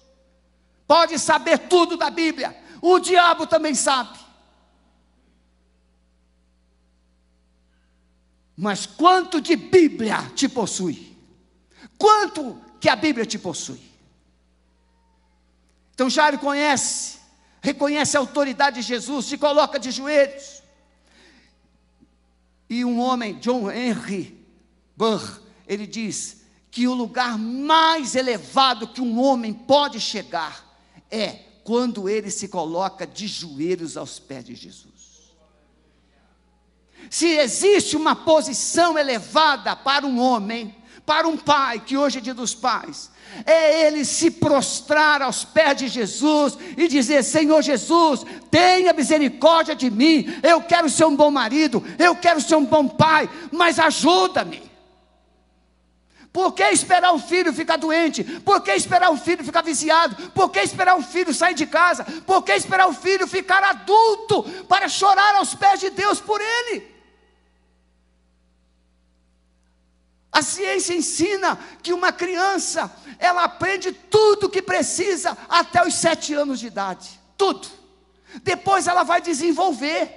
[0.87, 4.19] Pode saber tudo da Bíblia, o diabo também sabe.
[8.55, 11.17] Mas quanto de Bíblia te possui?
[11.97, 13.81] Quanto que a Bíblia te possui?
[15.95, 17.19] Então Jairo conhece,
[17.63, 20.59] reconhece a autoridade de Jesus, se coloca de joelhos
[22.69, 24.39] e um homem, John Henry
[24.97, 30.65] Burr, ele diz que o lugar mais elevado que um homem pode chegar
[31.11, 34.89] é quando ele se coloca de joelhos aos pés de Jesus.
[37.11, 40.75] Se existe uma posição elevada para um homem,
[41.07, 43.11] para um pai, que hoje é dia dos pais,
[43.45, 49.91] é ele se prostrar aos pés de Jesus e dizer: Senhor Jesus, tenha misericórdia de
[49.91, 54.69] mim, eu quero ser um bom marido, eu quero ser um bom pai, mas ajuda-me.
[56.33, 58.23] Por que esperar um filho ficar doente?
[58.23, 60.31] Por que esperar um filho ficar viciado?
[60.31, 62.05] Por que esperar um filho sair de casa?
[62.27, 66.98] Por que esperar um filho ficar adulto para chorar aos pés de Deus por ele?
[70.39, 76.61] A ciência ensina que uma criança, ela aprende tudo que precisa até os sete anos
[76.61, 77.21] de idade.
[77.37, 77.67] Tudo.
[78.45, 80.09] Depois ela vai desenvolver.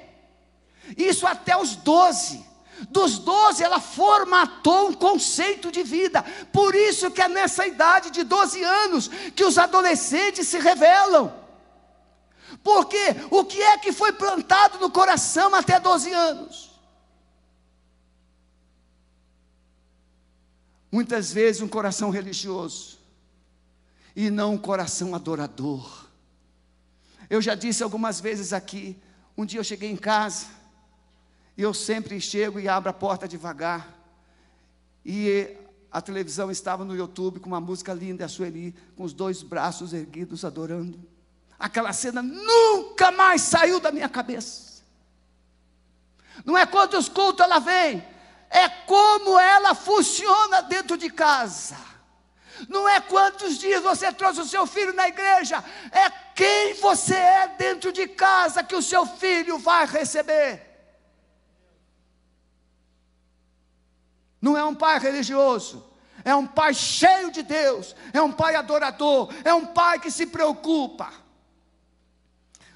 [0.95, 2.45] Isso até os doze.
[2.87, 6.23] Dos doze ela formatou um conceito de vida.
[6.53, 11.33] Por isso que é nessa idade de 12 anos que os adolescentes se revelam.
[12.63, 16.70] Porque o que é que foi plantado no coração até 12 anos?
[20.91, 22.99] Muitas vezes um coração religioso
[24.15, 26.07] e não um coração adorador.
[27.29, 29.01] Eu já disse algumas vezes aqui,
[29.37, 30.47] um dia eu cheguei em casa,
[31.55, 33.97] e eu sempre chego e abro a porta devagar,
[35.05, 35.55] e
[35.89, 39.93] a televisão estava no YouTube com uma música linda, a Sueli, com os dois braços
[39.93, 40.99] erguidos, adorando.
[41.57, 44.81] Aquela cena nunca mais saiu da minha cabeça.
[46.43, 48.03] Não é quantos cultos ela vem,
[48.51, 51.77] é como ela funciona dentro de casa.
[52.67, 57.47] Não é quantos dias você trouxe o seu filho na igreja, é quem você é
[57.47, 60.69] dentro de casa que o seu filho vai receber.
[64.39, 65.83] Não é um pai religioso,
[66.25, 70.27] é um pai cheio de Deus, é um pai adorador, é um pai que se
[70.27, 71.11] preocupa.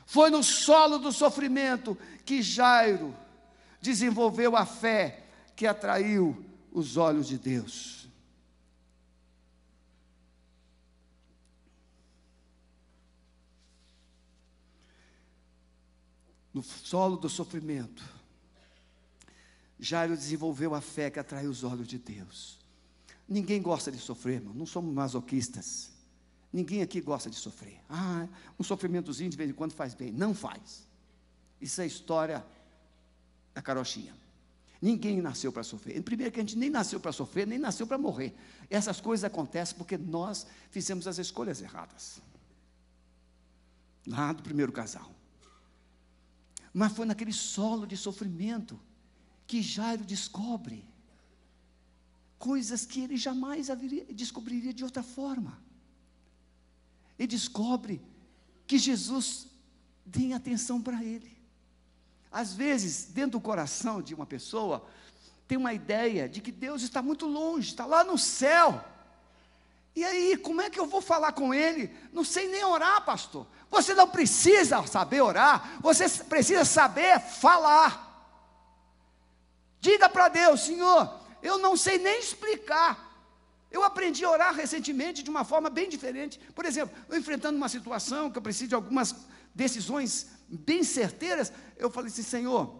[0.05, 3.15] Foi no solo do sofrimento que Jairo
[3.81, 5.24] desenvolveu a fé
[5.55, 8.07] que atraiu os olhos de Deus.
[16.53, 18.03] No solo do sofrimento,
[19.77, 22.59] Jairo desenvolveu a fé que atraiu os olhos de Deus.
[23.27, 24.53] Ninguém gosta de sofrer, irmão.
[24.53, 25.91] Não somos masoquistas.
[26.51, 27.81] Ninguém aqui gosta de sofrer.
[27.89, 30.11] Ah, um sofrimentozinho de vez em quando faz bem.
[30.11, 30.87] Não faz.
[31.59, 32.45] Isso é história
[33.53, 34.24] da carochinha.
[34.81, 36.01] Ninguém nasceu para sofrer.
[36.03, 38.35] Primeiro que a gente nem nasceu para sofrer, nem nasceu para morrer.
[38.69, 42.21] Essas coisas acontecem porque nós fizemos as escolhas erradas.
[44.05, 45.11] Lá do primeiro casal.
[46.73, 48.79] Mas foi naquele solo de sofrimento
[49.47, 50.85] que Jairo descobre
[52.37, 55.59] coisas que ele jamais haveria, descobriria de outra forma.
[57.17, 58.01] Ele descobre
[58.67, 59.47] que Jesus
[60.11, 61.34] tem atenção para ele.
[62.35, 64.85] Às vezes, dentro do coração de uma pessoa,
[65.47, 68.83] tem uma ideia de que Deus está muito longe, está lá no céu.
[69.95, 71.89] E aí, como é que eu vou falar com Ele?
[72.11, 73.47] Não sei nem orar, pastor.
[73.71, 78.03] Você não precisa saber orar, você precisa saber falar.
[79.79, 83.15] Diga para Deus, Senhor, eu não sei nem explicar.
[83.71, 86.37] Eu aprendi a orar recentemente de uma forma bem diferente.
[86.53, 89.15] Por exemplo, eu enfrentando uma situação que eu preciso de algumas
[89.53, 92.75] decisões bem certeiras, eu falei assim, Senhor,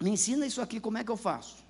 [0.00, 1.64] me ensina isso aqui, como é que eu faço?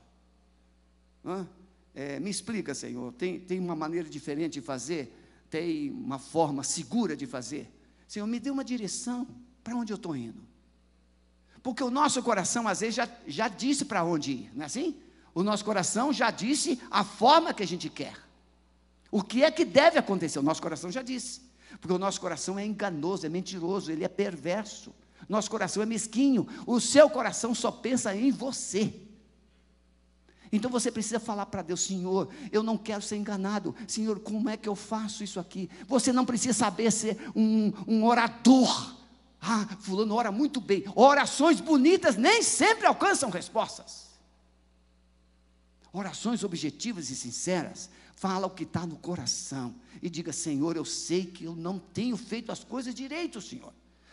[1.94, 5.14] É, me explica, Senhor, tem, tem uma maneira diferente de fazer?
[5.50, 7.70] Tem uma forma segura de fazer?
[8.06, 9.26] Senhor, me dê uma direção
[9.62, 10.40] para onde eu estou indo.
[11.62, 14.96] Porque o nosso coração, às vezes, já, já disse para onde ir, não é assim?
[15.34, 18.16] O nosso coração já disse a forma que a gente quer.
[19.10, 20.38] O que é que deve acontecer?
[20.38, 21.40] O nosso coração já disse.
[21.80, 24.92] Porque o nosso coração é enganoso, é mentiroso, ele é perverso.
[25.28, 26.48] Nosso coração é mesquinho.
[26.66, 28.92] O seu coração só pensa em você.
[30.50, 33.74] Então você precisa falar para Deus, Senhor, eu não quero ser enganado.
[33.86, 35.68] Senhor, como é que eu faço isso aqui?
[35.86, 38.96] Você não precisa saber ser um, um orador.
[39.40, 40.84] Ah, fulano ora muito bem.
[40.94, 44.08] Orações bonitas nem sempre alcançam respostas.
[45.92, 51.26] Orações objetivas e sinceras, fala o que está no coração e diga: Senhor, eu sei
[51.26, 53.72] que eu não tenho feito as coisas direito, Senhor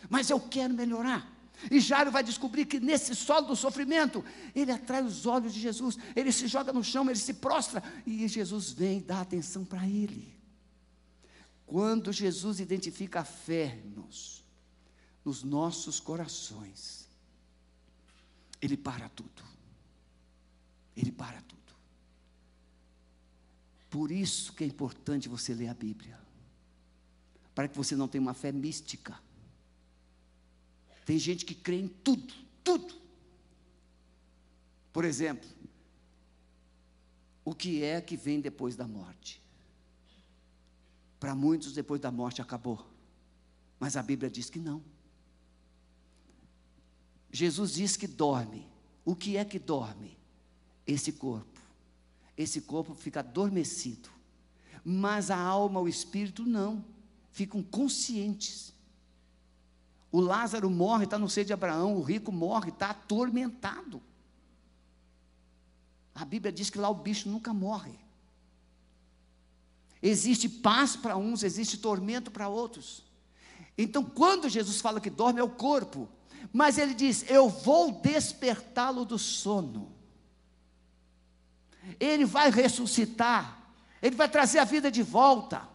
[0.10, 1.36] mas eu quero melhorar.
[1.72, 5.98] E Jairo vai descobrir que nesse solo do sofrimento, ele atrai os olhos de Jesus,
[6.16, 9.88] ele se joga no chão, ele se prostra, e Jesus vem e dá atenção para
[9.88, 10.36] ele.
[11.66, 14.44] Quando Jesus identifica a fé nos,
[15.24, 17.08] nos nossos corações,
[18.62, 19.44] ele para tudo.
[20.96, 21.56] Ele para tudo.
[23.90, 26.20] Por isso que é importante você ler a Bíblia.
[27.54, 29.18] Para que você não tenha uma fé mística
[31.06, 32.96] tem gente que crê em tudo, tudo.
[34.92, 35.48] Por exemplo,
[37.46, 39.42] o que é que vem depois da morte?
[41.20, 42.86] Para muitos, depois da morte acabou.
[43.80, 44.82] Mas a Bíblia diz que não.
[47.32, 48.66] Jesus diz que dorme.
[49.04, 50.18] O que é que dorme?
[50.88, 51.62] Esse corpo.
[52.36, 54.10] Esse corpo fica adormecido.
[54.84, 56.84] Mas a alma, o espírito, não.
[57.32, 58.75] Ficam conscientes.
[60.16, 64.02] O Lázaro morre, está no seio de Abraão, o rico morre, está atormentado.
[66.14, 68.00] A Bíblia diz que lá o bicho nunca morre.
[70.02, 73.04] Existe paz para uns, existe tormento para outros.
[73.78, 76.08] Então, quando Jesus fala que dorme, é o corpo.
[76.54, 79.92] Mas ele diz: Eu vou despertá-lo do sono.
[82.00, 83.70] Ele vai ressuscitar.
[84.02, 85.75] Ele vai trazer a vida de volta.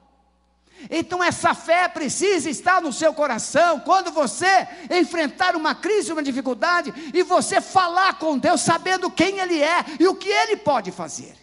[0.89, 3.81] Então essa fé precisa estar no seu coração.
[3.81, 9.61] Quando você enfrentar uma crise, uma dificuldade, e você falar com Deus sabendo quem Ele
[9.61, 11.41] é e o que Ele pode fazer.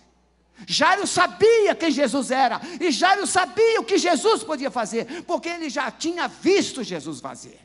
[0.66, 5.70] Jairo sabia quem Jesus era, e Jairo sabia o que Jesus podia fazer, porque ele
[5.70, 7.60] já tinha visto Jesus fazer.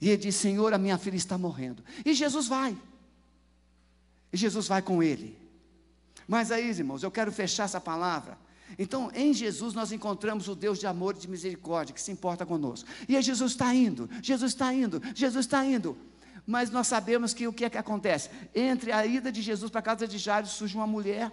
[0.00, 1.84] E ele disse: Senhor, a minha filha está morrendo.
[2.04, 2.76] E Jesus vai.
[4.32, 5.38] E Jesus vai com ele.
[6.26, 8.38] Mas aí, irmãos, eu quero fechar essa palavra
[8.76, 12.44] então, em Jesus, nós encontramos o Deus de amor e de misericórdia que se importa
[12.44, 12.88] conosco.
[13.08, 15.96] E aí, Jesus está indo, Jesus está indo, Jesus está indo.
[16.46, 18.30] Mas nós sabemos que o que é que acontece?
[18.54, 21.30] Entre a ida de Jesus para a casa de Jairo surge uma mulher.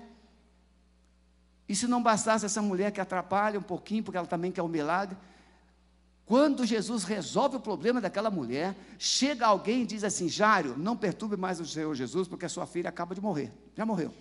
[1.68, 4.68] E se não bastasse essa mulher que atrapalha um pouquinho, porque ela também quer um
[4.68, 5.18] milagre,
[6.26, 11.38] quando Jesus resolve o problema daquela mulher, chega alguém e diz assim: Jairo, não perturbe
[11.38, 13.52] mais o Senhor Jesus, porque a sua filha acaba de morrer.
[13.76, 14.12] Já morreu.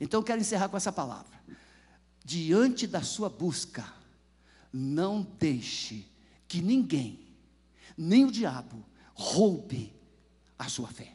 [0.00, 1.36] Então eu quero encerrar com essa palavra.
[2.24, 3.84] Diante da sua busca,
[4.72, 6.06] não deixe
[6.48, 7.20] que ninguém,
[7.96, 8.84] nem o diabo,
[9.14, 9.94] roube
[10.58, 11.14] a sua fé.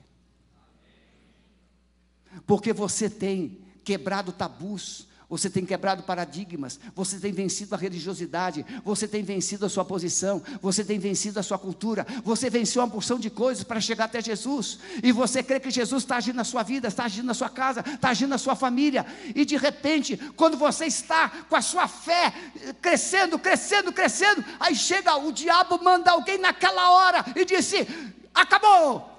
[2.46, 9.08] Porque você tem quebrado tabus, você tem quebrado paradigmas, você tem vencido a religiosidade, você
[9.08, 13.18] tem vencido a sua posição, você tem vencido a sua cultura, você venceu uma porção
[13.18, 16.64] de coisas para chegar até Jesus, e você crê que Jesus está agindo na sua
[16.64, 20.58] vida, está agindo na sua casa, está agindo na sua família, e de repente, quando
[20.58, 22.34] você está com a sua fé
[22.82, 27.88] crescendo, crescendo, crescendo, aí chega o diabo, manda alguém naquela hora e disse:
[28.36, 29.11] acabou,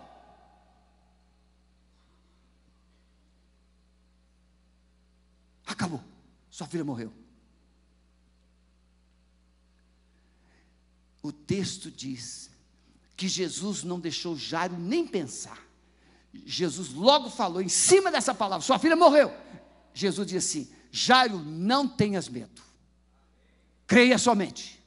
[5.66, 6.02] Acabou.
[6.50, 7.12] Sua filha morreu.
[11.22, 12.50] O texto diz
[13.16, 15.58] que Jesus não deixou Jairo nem pensar.
[16.44, 19.32] Jesus logo falou em cima dessa palavra: Sua filha morreu.
[19.94, 22.60] Jesus disse assim: Jairo, não tenhas medo.
[23.86, 24.82] Creia somente.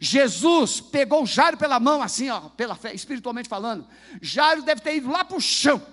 [0.00, 3.86] Jesus pegou Jairo pela mão, assim, ó, pela fé, espiritualmente falando.
[4.22, 5.84] Jairo deve ter ido lá para o chão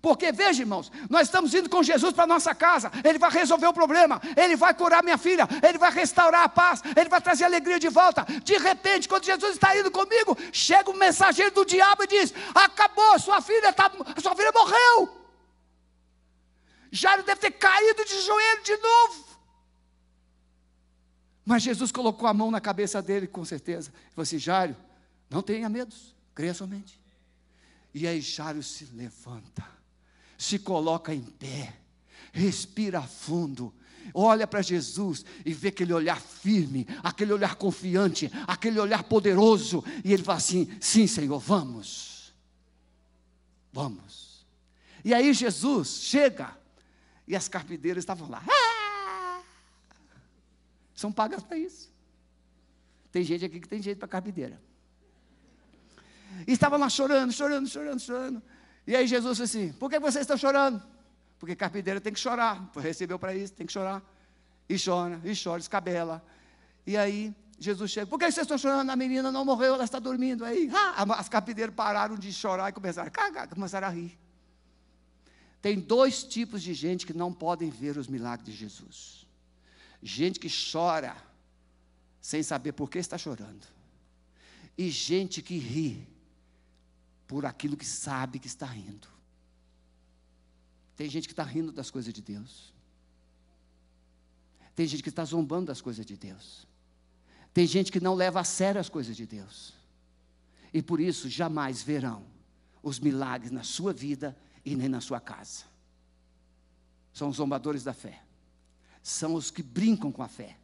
[0.00, 3.72] porque veja, irmãos, nós estamos indo com Jesus para nossa casa, Ele vai resolver o
[3.72, 7.78] problema, Ele vai curar minha filha, Ele vai restaurar a paz, Ele vai trazer alegria
[7.78, 8.24] de volta.
[8.42, 13.18] De repente, quando Jesus está indo comigo, chega um mensageiro do diabo e diz: Acabou,
[13.18, 13.90] sua filha, tá,
[14.22, 15.26] sua filha morreu.
[16.90, 19.26] Jairo deve ter caído de joelho de novo.
[21.44, 23.90] Mas Jesus colocou a mão na cabeça dele, com certeza.
[23.90, 24.76] Ele falou assim: Jairo,
[25.30, 25.94] não tenha medo,
[26.34, 27.00] creia somente.
[27.94, 29.75] E aí Jairo se levanta
[30.36, 31.74] se coloca em pé,
[32.32, 33.72] respira fundo,
[34.12, 40.12] olha para Jesus e vê aquele olhar firme, aquele olhar confiante, aquele olhar poderoso, e
[40.12, 42.34] ele fala assim: sim, Senhor, vamos,
[43.72, 44.46] vamos.
[45.04, 46.56] E aí Jesus chega,
[47.26, 49.42] e as carpideiras estavam lá, ah!
[50.94, 51.94] são pagas para isso.
[53.12, 54.60] Tem gente aqui que tem jeito para carpideira.
[56.46, 58.42] E estavam lá chorando, chorando, chorando, chorando.
[58.86, 60.82] E aí Jesus disse assim: Por que vocês estão chorando?
[61.38, 64.02] Porque carpinteiro tem que chorar, recebeu para isso, tem que chorar.
[64.68, 66.24] E chora, e chora, escabela.
[66.86, 68.90] E aí Jesus chega: Por que vocês estão chorando?
[68.90, 70.44] A menina não morreu, ela está dormindo.
[70.44, 74.16] Aí ah, as carpinteiras pararam de chorar e começaram a cagar, começaram a rir.
[75.60, 79.26] Tem dois tipos de gente que não podem ver os milagres de Jesus:
[80.02, 81.16] gente que chora
[82.20, 83.66] sem saber por que está chorando,
[84.76, 86.15] e gente que ri
[87.26, 89.08] por aquilo que sabe que está rindo.
[90.96, 92.72] Tem gente que está rindo das coisas de Deus.
[94.74, 96.66] Tem gente que está zombando das coisas de Deus.
[97.52, 99.74] Tem gente que não leva a sério as coisas de Deus.
[100.72, 102.26] E por isso jamais verão
[102.82, 105.64] os milagres na sua vida e nem na sua casa.
[107.12, 108.22] São os zombadores da fé.
[109.02, 110.58] São os que brincam com a fé.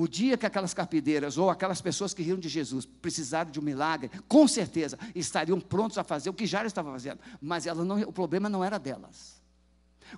[0.00, 3.62] O dia que aquelas carpideiras ou aquelas pessoas que riam de Jesus precisaram de um
[3.64, 8.12] milagre, com certeza estariam prontos a fazer o que já estava fazendo, mas não, o
[8.12, 9.42] problema não era delas.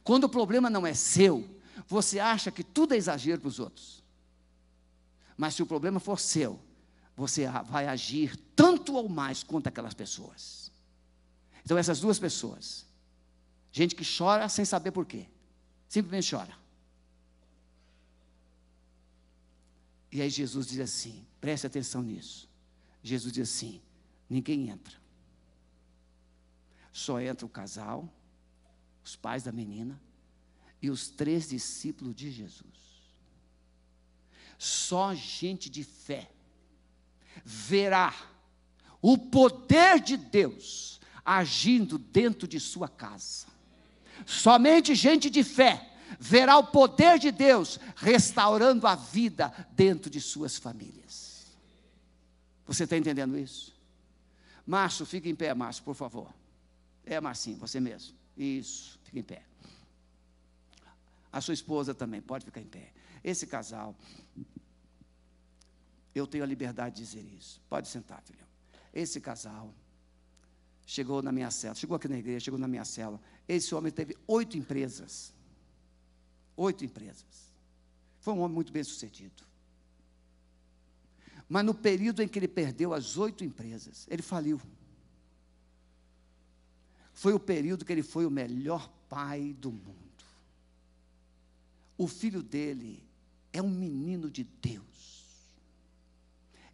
[0.04, 1.48] Quando o problema não é seu,
[1.86, 4.04] você acha que tudo é exagero para os outros.
[5.34, 6.60] Mas se o problema for seu,
[7.16, 10.70] você vai agir tanto ou mais quanto aquelas pessoas.
[11.64, 12.84] Então, essas duas pessoas,
[13.72, 15.26] gente que chora sem saber por quê,
[15.88, 16.59] simplesmente chora.
[20.12, 22.48] E aí Jesus diz assim: preste atenção nisso.
[23.02, 23.80] Jesus diz assim:
[24.28, 24.98] ninguém entra.
[26.92, 28.12] Só entra o casal,
[29.04, 30.00] os pais da menina
[30.82, 32.64] e os três discípulos de Jesus.
[34.58, 36.30] Só gente de fé
[37.44, 38.14] verá
[39.00, 43.46] o poder de Deus agindo dentro de sua casa.
[44.26, 50.56] Somente gente de fé verá o poder de Deus restaurando a vida dentro de suas
[50.56, 51.46] famílias.
[52.66, 53.74] Você está entendendo isso?
[54.66, 56.32] Márcio, fique em pé, Márcio, por favor.
[57.04, 58.16] É, Marcinho, você mesmo.
[58.36, 59.42] Isso, fique em pé.
[61.32, 62.92] A sua esposa também, pode ficar em pé.
[63.22, 63.94] Esse casal,
[66.14, 67.60] eu tenho a liberdade de dizer isso.
[67.68, 68.46] Pode sentar, filhão.
[68.92, 69.72] Esse casal
[70.86, 73.20] chegou na minha cela, chegou aqui na igreja, chegou na minha cela.
[73.48, 75.32] Esse homem teve oito empresas.
[76.60, 77.54] Oito empresas.
[78.18, 79.42] Foi um homem muito bem sucedido.
[81.48, 84.60] Mas no período em que ele perdeu as oito empresas, ele faliu.
[87.14, 90.24] Foi o período que ele foi o melhor pai do mundo.
[91.96, 93.02] O filho dele
[93.54, 94.84] é um menino de Deus.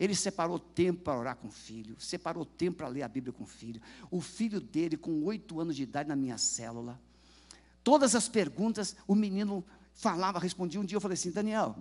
[0.00, 3.44] Ele separou tempo para orar com o filho, separou tempo para ler a Bíblia com
[3.44, 3.80] o filho.
[4.10, 7.00] O filho dele, com oito anos de idade na minha célula,
[7.86, 9.64] todas as perguntas, o menino
[9.94, 10.80] falava, respondia.
[10.80, 11.76] Um dia eu falei assim: Daniel,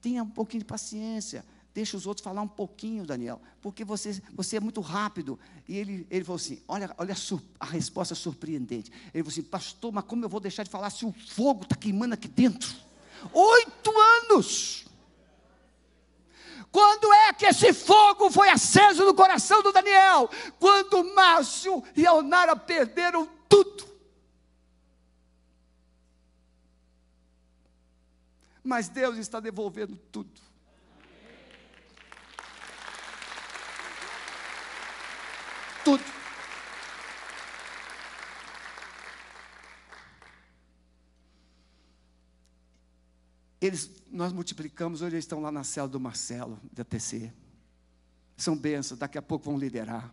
[0.00, 1.44] tenha um pouquinho de paciência.
[1.74, 5.38] Deixa os outros falar um pouquinho, Daniel, porque você, você é muito rápido.
[5.68, 8.90] E ele, ele falou assim: olha, olha a, a resposta surpreendente.
[9.12, 11.76] Ele falou assim, pastor, mas como eu vou deixar de falar se o fogo está
[11.76, 12.74] queimando aqui dentro?
[13.30, 13.90] Oito
[14.30, 14.86] anos!
[16.72, 20.30] Quando é que esse fogo foi aceso no coração do Daniel?
[20.58, 23.95] Quando Márcio e Alnara perderam tudo.
[28.66, 30.40] Mas Deus está devolvendo tudo.
[35.84, 36.02] tudo.
[43.60, 47.32] Eles, nós multiplicamos, hoje eles estão lá na cela do Marcelo, da TC.
[48.36, 50.12] São bênçãos, daqui a pouco vão liderar.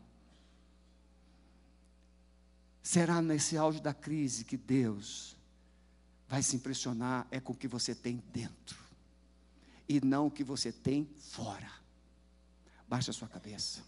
[2.84, 5.36] Será nesse auge da crise que Deus
[6.34, 8.84] vai se impressionar é com o que você tem dentro
[9.88, 11.72] e não o que você tem fora.
[12.88, 13.84] Baixa a sua cabeça.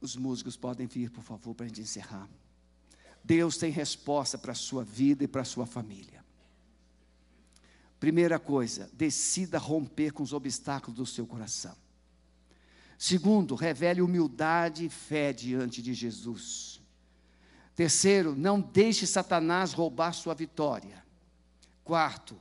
[0.00, 2.28] Os músicos podem vir, por favor, para a gente encerrar.
[3.22, 6.24] Deus tem resposta para a sua vida e para a sua família.
[8.00, 11.85] Primeira coisa, decida romper com os obstáculos do seu coração.
[12.98, 16.80] Segundo, revele humildade e fé diante de Jesus.
[17.74, 21.04] Terceiro, não deixe Satanás roubar sua vitória.
[21.84, 22.40] Quarto,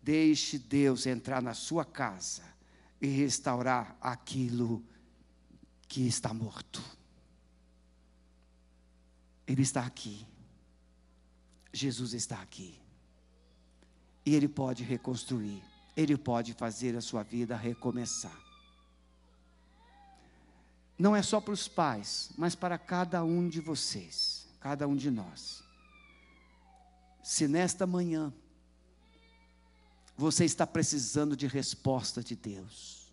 [0.00, 2.44] deixe Deus entrar na sua casa
[3.00, 4.84] e restaurar aquilo
[5.88, 6.82] que está morto.
[9.46, 10.26] Ele está aqui.
[11.72, 12.80] Jesus está aqui.
[14.24, 15.62] E Ele pode reconstruir.
[15.96, 18.47] Ele pode fazer a sua vida recomeçar.
[20.98, 25.10] Não é só para os pais, mas para cada um de vocês, cada um de
[25.10, 25.62] nós.
[27.22, 28.32] Se nesta manhã
[30.16, 33.12] você está precisando de resposta de Deus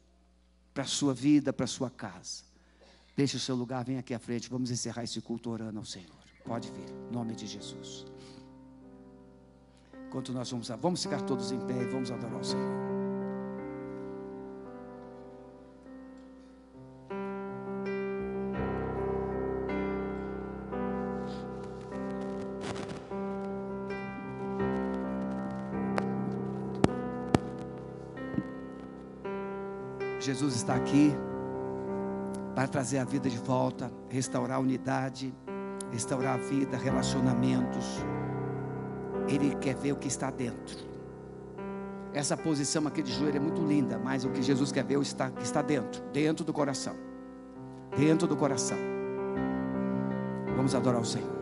[0.74, 2.44] para a sua vida, para a sua casa,
[3.16, 6.16] deixe o seu lugar, vem aqui à frente, vamos encerrar esse culto orando ao Senhor.
[6.44, 8.06] Pode vir, em nome de Jesus.
[10.08, 12.85] Enquanto nós vamos, vamos ficar todos em pé e vamos adorar o Senhor.
[30.66, 31.16] Está aqui
[32.56, 35.34] para trazer a vida de volta, restaurar a unidade
[35.92, 37.86] restaurar a vida, relacionamentos.
[39.28, 40.78] Ele quer ver o que está dentro.
[42.14, 45.32] Essa posição aqui de joelho é muito linda, mas o que Jesus quer ver é
[45.32, 46.96] que está dentro, dentro do coração.
[47.98, 48.78] Dentro do coração.
[50.56, 51.36] Vamos adorar o Senhor.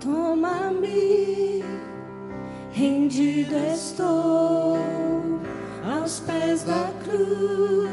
[0.00, 1.62] Toma-me,
[2.70, 4.17] rendido estou
[7.38, 7.87] da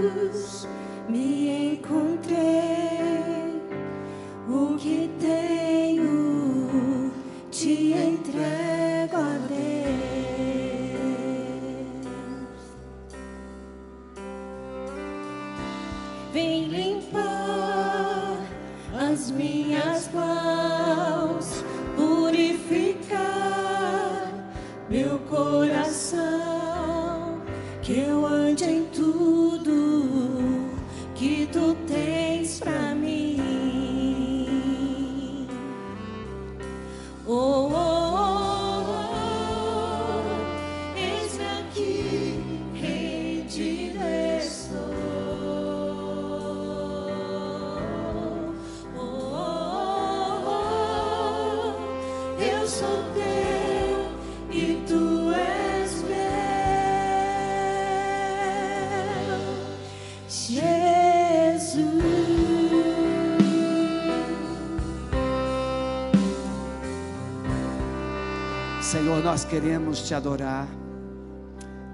[69.25, 70.67] nós queremos te adorar,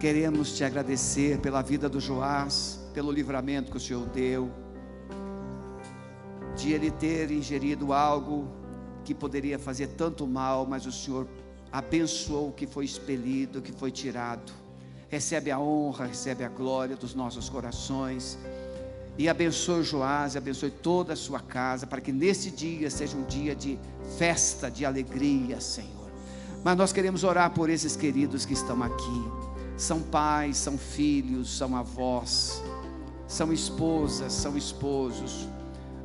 [0.02, 4.52] queremos te agradecer pela vida do Joás, pelo livramento que o Senhor deu,
[6.58, 8.50] de ele ter ingerido algo
[9.06, 11.26] que poderia fazer tanto mal, mas o Senhor
[11.72, 14.52] abençoou o que foi expelido, o que foi tirado.
[15.08, 18.38] Recebe a honra, recebe a glória dos nossos corações.
[19.18, 23.56] E abençoe Joás, abençoe toda a sua casa, para que nesse dia seja um dia
[23.56, 23.80] de
[24.18, 26.01] festa, de alegria, Senhor.
[26.64, 29.32] Mas nós queremos orar por esses queridos que estão aqui.
[29.76, 32.62] São pais, são filhos, são avós,
[33.28, 35.48] são esposas, são esposos.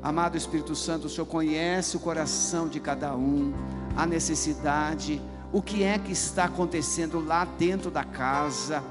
[0.03, 3.53] Amado Espírito Santo, o Senhor conhece o coração de cada um,
[3.97, 5.21] a necessidade,
[5.53, 8.83] o que é que está acontecendo lá dentro da casa,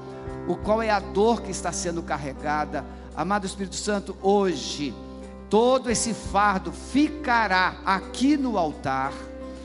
[0.46, 2.84] o qual é a dor que está sendo carregada.
[3.16, 4.94] Amado Espírito Santo, hoje
[5.50, 9.12] todo esse fardo ficará aqui no altar,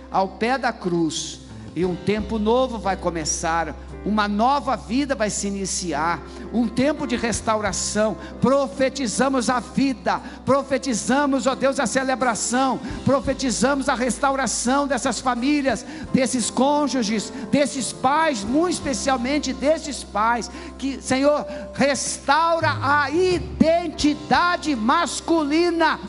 [0.09, 1.41] ao pé da cruz,
[1.75, 6.19] e um tempo novo vai começar, uma nova vida vai se iniciar,
[6.51, 8.17] um tempo de restauração.
[8.41, 17.31] Profetizamos a vida, profetizamos, ó Deus, a celebração, profetizamos a restauração dessas famílias, desses cônjuges,
[17.51, 25.99] desses pais, muito especialmente desses pais, que, Senhor, restaura a identidade masculina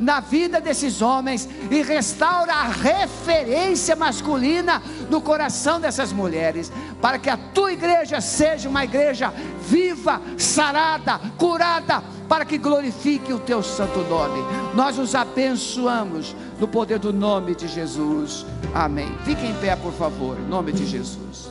[0.00, 6.72] na vida desses homens e restaura a referência masculina no coração dessas mulheres,
[7.02, 9.32] para que a tua igreja seja uma igreja
[9.68, 14.40] viva, sarada, curada, para que glorifique o teu santo nome.
[14.74, 18.46] Nós os abençoamos no poder do nome de Jesus.
[18.74, 19.14] Amém.
[19.24, 21.50] Fiquem em pé, por favor, em nome de Jesus.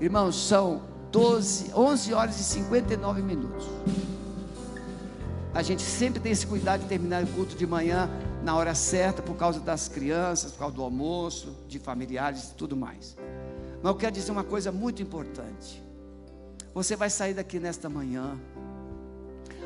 [0.00, 3.66] Irmãos, são 12, 11 horas e 59 minutos.
[5.58, 8.08] A gente sempre tem esse cuidado de terminar o culto de manhã
[8.44, 12.76] na hora certa, por causa das crianças, por causa do almoço, de familiares e tudo
[12.76, 13.16] mais.
[13.82, 15.82] Mas eu quero dizer uma coisa muito importante.
[16.72, 18.38] Você vai sair daqui nesta manhã.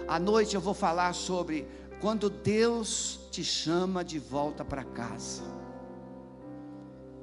[0.08, 1.68] À noite eu vou falar sobre
[2.00, 5.42] quando Deus te chama de volta para casa.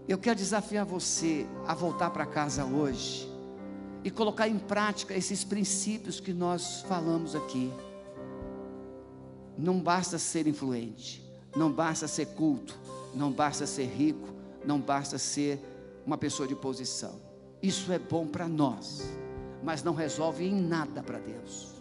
[0.07, 3.27] Eu quero desafiar você a voltar para casa hoje
[4.03, 7.73] e colocar em prática esses princípios que nós falamos aqui.
[9.59, 11.21] Não basta ser influente,
[11.53, 12.79] não basta ser culto,
[13.13, 14.29] não basta ser rico,
[14.65, 15.59] não basta ser
[16.05, 17.19] uma pessoa de posição.
[17.61, 19.03] Isso é bom para nós,
[19.61, 21.73] mas não resolve em nada para Deus.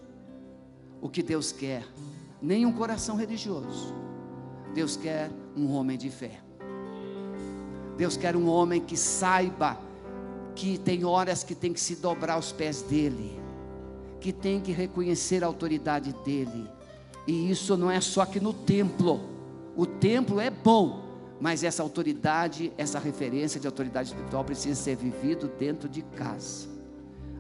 [1.01, 1.87] O que Deus quer,
[2.43, 3.95] nem um coração religioso.
[4.75, 6.41] Deus quer um homem de fé.
[7.97, 9.79] Deus quer um homem que saiba
[10.57, 13.41] que tem horas que tem que se dobrar aos pés dele,
[14.21, 16.77] que tem que reconhecer a autoridade dele
[17.29, 19.21] e isso não é só aqui no templo.
[19.77, 21.05] O templo é bom,
[21.39, 26.67] mas essa autoridade, essa referência de autoridade espiritual precisa ser vivido dentro de casa.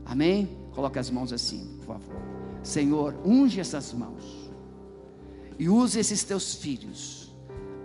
[0.05, 0.59] Amém?
[0.74, 2.20] Coloque as mãos assim, por favor.
[2.62, 4.51] Senhor, unge essas mãos.
[5.59, 7.34] E use esses teus filhos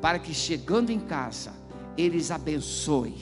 [0.02, 1.54] para que chegando em casa
[1.98, 3.16] eles abençoem.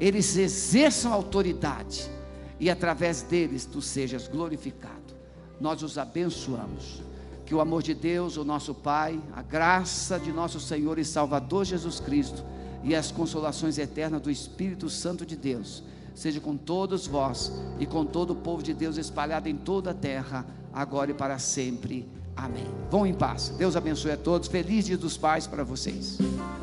[0.00, 2.10] Eles exerçam autoridade
[2.58, 5.14] e através deles tu sejas glorificado.
[5.60, 7.13] Nós os abençoamos
[7.44, 11.64] que o amor de Deus, o nosso Pai, a graça de nosso Senhor e Salvador
[11.64, 12.44] Jesus Cristo
[12.82, 15.82] e as consolações eternas do Espírito Santo de Deus,
[16.14, 19.94] seja com todos vós e com todo o povo de Deus espalhado em toda a
[19.94, 22.06] terra, agora e para sempre.
[22.36, 22.66] Amém.
[22.90, 23.50] Vão em paz.
[23.56, 24.48] Deus abençoe a todos.
[24.48, 26.18] Feliz dia dos pais para vocês.